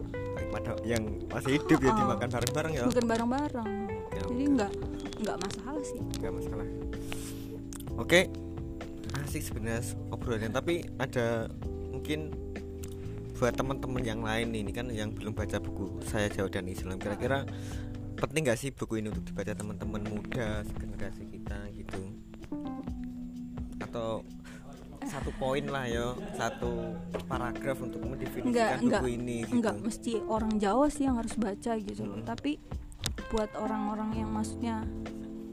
Pada 0.48 0.78
yang 0.86 1.04
masih 1.28 1.60
hidup 1.60 1.78
ya 1.82 1.90
Oh. 1.92 1.96
dimakan 1.98 2.28
bareng-bareng 2.30 2.72
ya. 2.72 2.82
Bukan 2.86 3.04
bareng-bareng. 3.04 3.70
Ya, 4.14 4.22
jadi 4.24 4.44
nggak 4.54 4.72
nggak 5.18 5.36
masalah 5.36 5.82
sih. 5.84 6.00
Nggak 6.22 6.32
masalah. 6.32 6.66
Oke. 7.98 8.20
Asik 9.18 9.42
sebenarnya 9.44 9.82
obrolannya. 10.08 10.50
Tapi 10.54 10.74
ada 10.96 11.50
mungkin 11.90 12.32
buat 13.36 13.54
teman-teman 13.54 14.02
yang 14.02 14.20
lain 14.22 14.50
ini 14.50 14.70
kan 14.70 14.90
yang 14.90 15.14
belum 15.14 15.30
baca 15.30 15.62
buku 15.62 16.02
saya 16.02 16.26
jauh 16.26 16.50
dan 16.50 16.66
Islam 16.66 16.98
kira-kira 16.98 17.46
penting 18.18 18.42
nggak 18.42 18.58
sih 18.58 18.74
buku 18.74 18.98
ini 18.98 19.14
untuk 19.14 19.30
dibaca 19.30 19.54
teman-teman 19.54 20.02
muda 20.02 20.66
generasi 20.74 21.22
kita 21.28 21.58
gitu? 21.70 22.02
Atau 23.78 24.26
satu 25.18 25.30
poin 25.34 25.64
lah 25.66 25.84
ya 25.90 26.14
satu 26.38 26.94
paragraf 27.26 27.82
untuk 27.82 28.00
mendefinisikan 28.06 28.78
nggak 28.78 29.02
buku 29.02 29.08
ini 29.18 29.36
gitu. 29.42 29.58
nggak 29.58 29.76
mesti 29.82 30.12
orang 30.30 30.52
Jawa 30.62 30.86
sih 30.88 31.04
yang 31.10 31.18
harus 31.18 31.34
baca 31.34 31.72
gitu 31.76 32.02
loh 32.06 32.22
Mm-mm. 32.22 32.28
tapi 32.28 32.62
buat 33.34 33.50
orang-orang 33.58 34.14
yang 34.24 34.30
maksudnya 34.30 34.86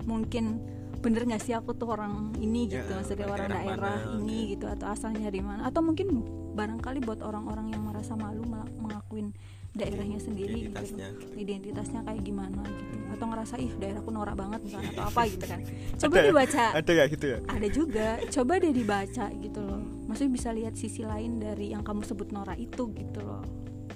mungkin 0.06 0.62
bener 1.02 1.26
nggak 1.26 1.42
sih 1.42 1.54
aku 1.54 1.78
tuh 1.78 1.94
orang 1.94 2.34
ini 2.42 2.66
Ya, 2.66 2.82
gitu 2.82 2.98
maksudnya 2.98 3.28
orang 3.30 3.50
daerah 3.50 3.62
daerah 3.62 3.96
mana, 4.06 4.14
ini 4.18 4.38
gitu. 4.54 4.66
gitu 4.66 4.66
atau 4.74 4.88
asalnya 4.90 5.22
dari 5.30 5.42
mana 5.42 5.62
atau 5.70 5.82
mungkin 5.86 6.08
barangkali 6.56 7.00
buat 7.04 7.22
orang-orang 7.22 7.74
yang 7.74 7.84
merasa 7.86 8.18
malu 8.18 8.42
mengakuin 8.80 9.36
daerahnya 9.76 10.18
sendiri 10.18 10.66
Identitasnya, 10.66 11.08
gitu. 11.12 11.34
identitasnya 11.38 12.00
kayak 12.02 12.22
gimana 12.22 12.64
gitu 12.64 12.96
Hmm. 12.96 13.14
atau 13.14 13.26
ngerasa 13.28 13.56
ih 13.58 13.72
daerahku 13.74 14.10
norak 14.10 14.34
banget 14.34 14.60
misalnya 14.62 14.92
atau 14.92 15.04
apa 15.06 15.22
gitu 15.26 15.46
kan 15.46 15.60
coba 15.98 16.16
Ada- 16.16 16.26
dibaca 16.26 16.64
ada 16.74 16.92
ya 16.92 17.06
gitu 17.06 17.26
ya 17.28 17.38
ada 17.46 17.68
juga 17.70 18.08
coba 18.30 18.54
deh 18.58 18.74
dibaca 18.74 19.26
gitu 19.36 19.60
loh 19.62 19.80
maksudnya 20.06 20.32
bisa 20.34 20.50
lihat 20.50 20.74
sisi 20.74 21.02
lain 21.02 21.38
dari 21.38 21.70
yang 21.70 21.82
kamu 21.82 22.02
sebut 22.02 22.30
norak 22.30 22.56
itu 22.56 22.88
gitu 22.90 23.20
loh 23.20 23.44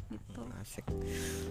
gitu 0.09 0.41
asik 0.57 0.85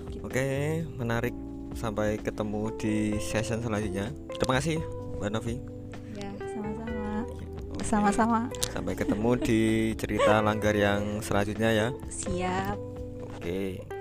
Gitu. 0.09 0.25
Oke, 0.25 0.47
menarik. 0.95 1.35
Sampai 1.71 2.17
ketemu 2.17 2.75
di 2.75 2.95
session 3.19 3.61
selanjutnya. 3.61 4.11
Terima 4.35 4.57
kasih, 4.57 4.81
Mbak 5.15 5.31
Novi. 5.31 5.57
ya 6.13 6.27
sama-sama 6.43 7.23
Oke. 7.71 7.85
sama-sama 7.85 8.41
Sampai 8.67 8.95
ketemu 8.95 9.31
di 9.39 9.61
cerita 9.95 10.41
langgar 10.41 10.75
yang 10.75 11.21
selanjutnya 11.21 11.71
ya. 11.71 11.89
siap 12.09 12.75
Oke. 13.31 13.98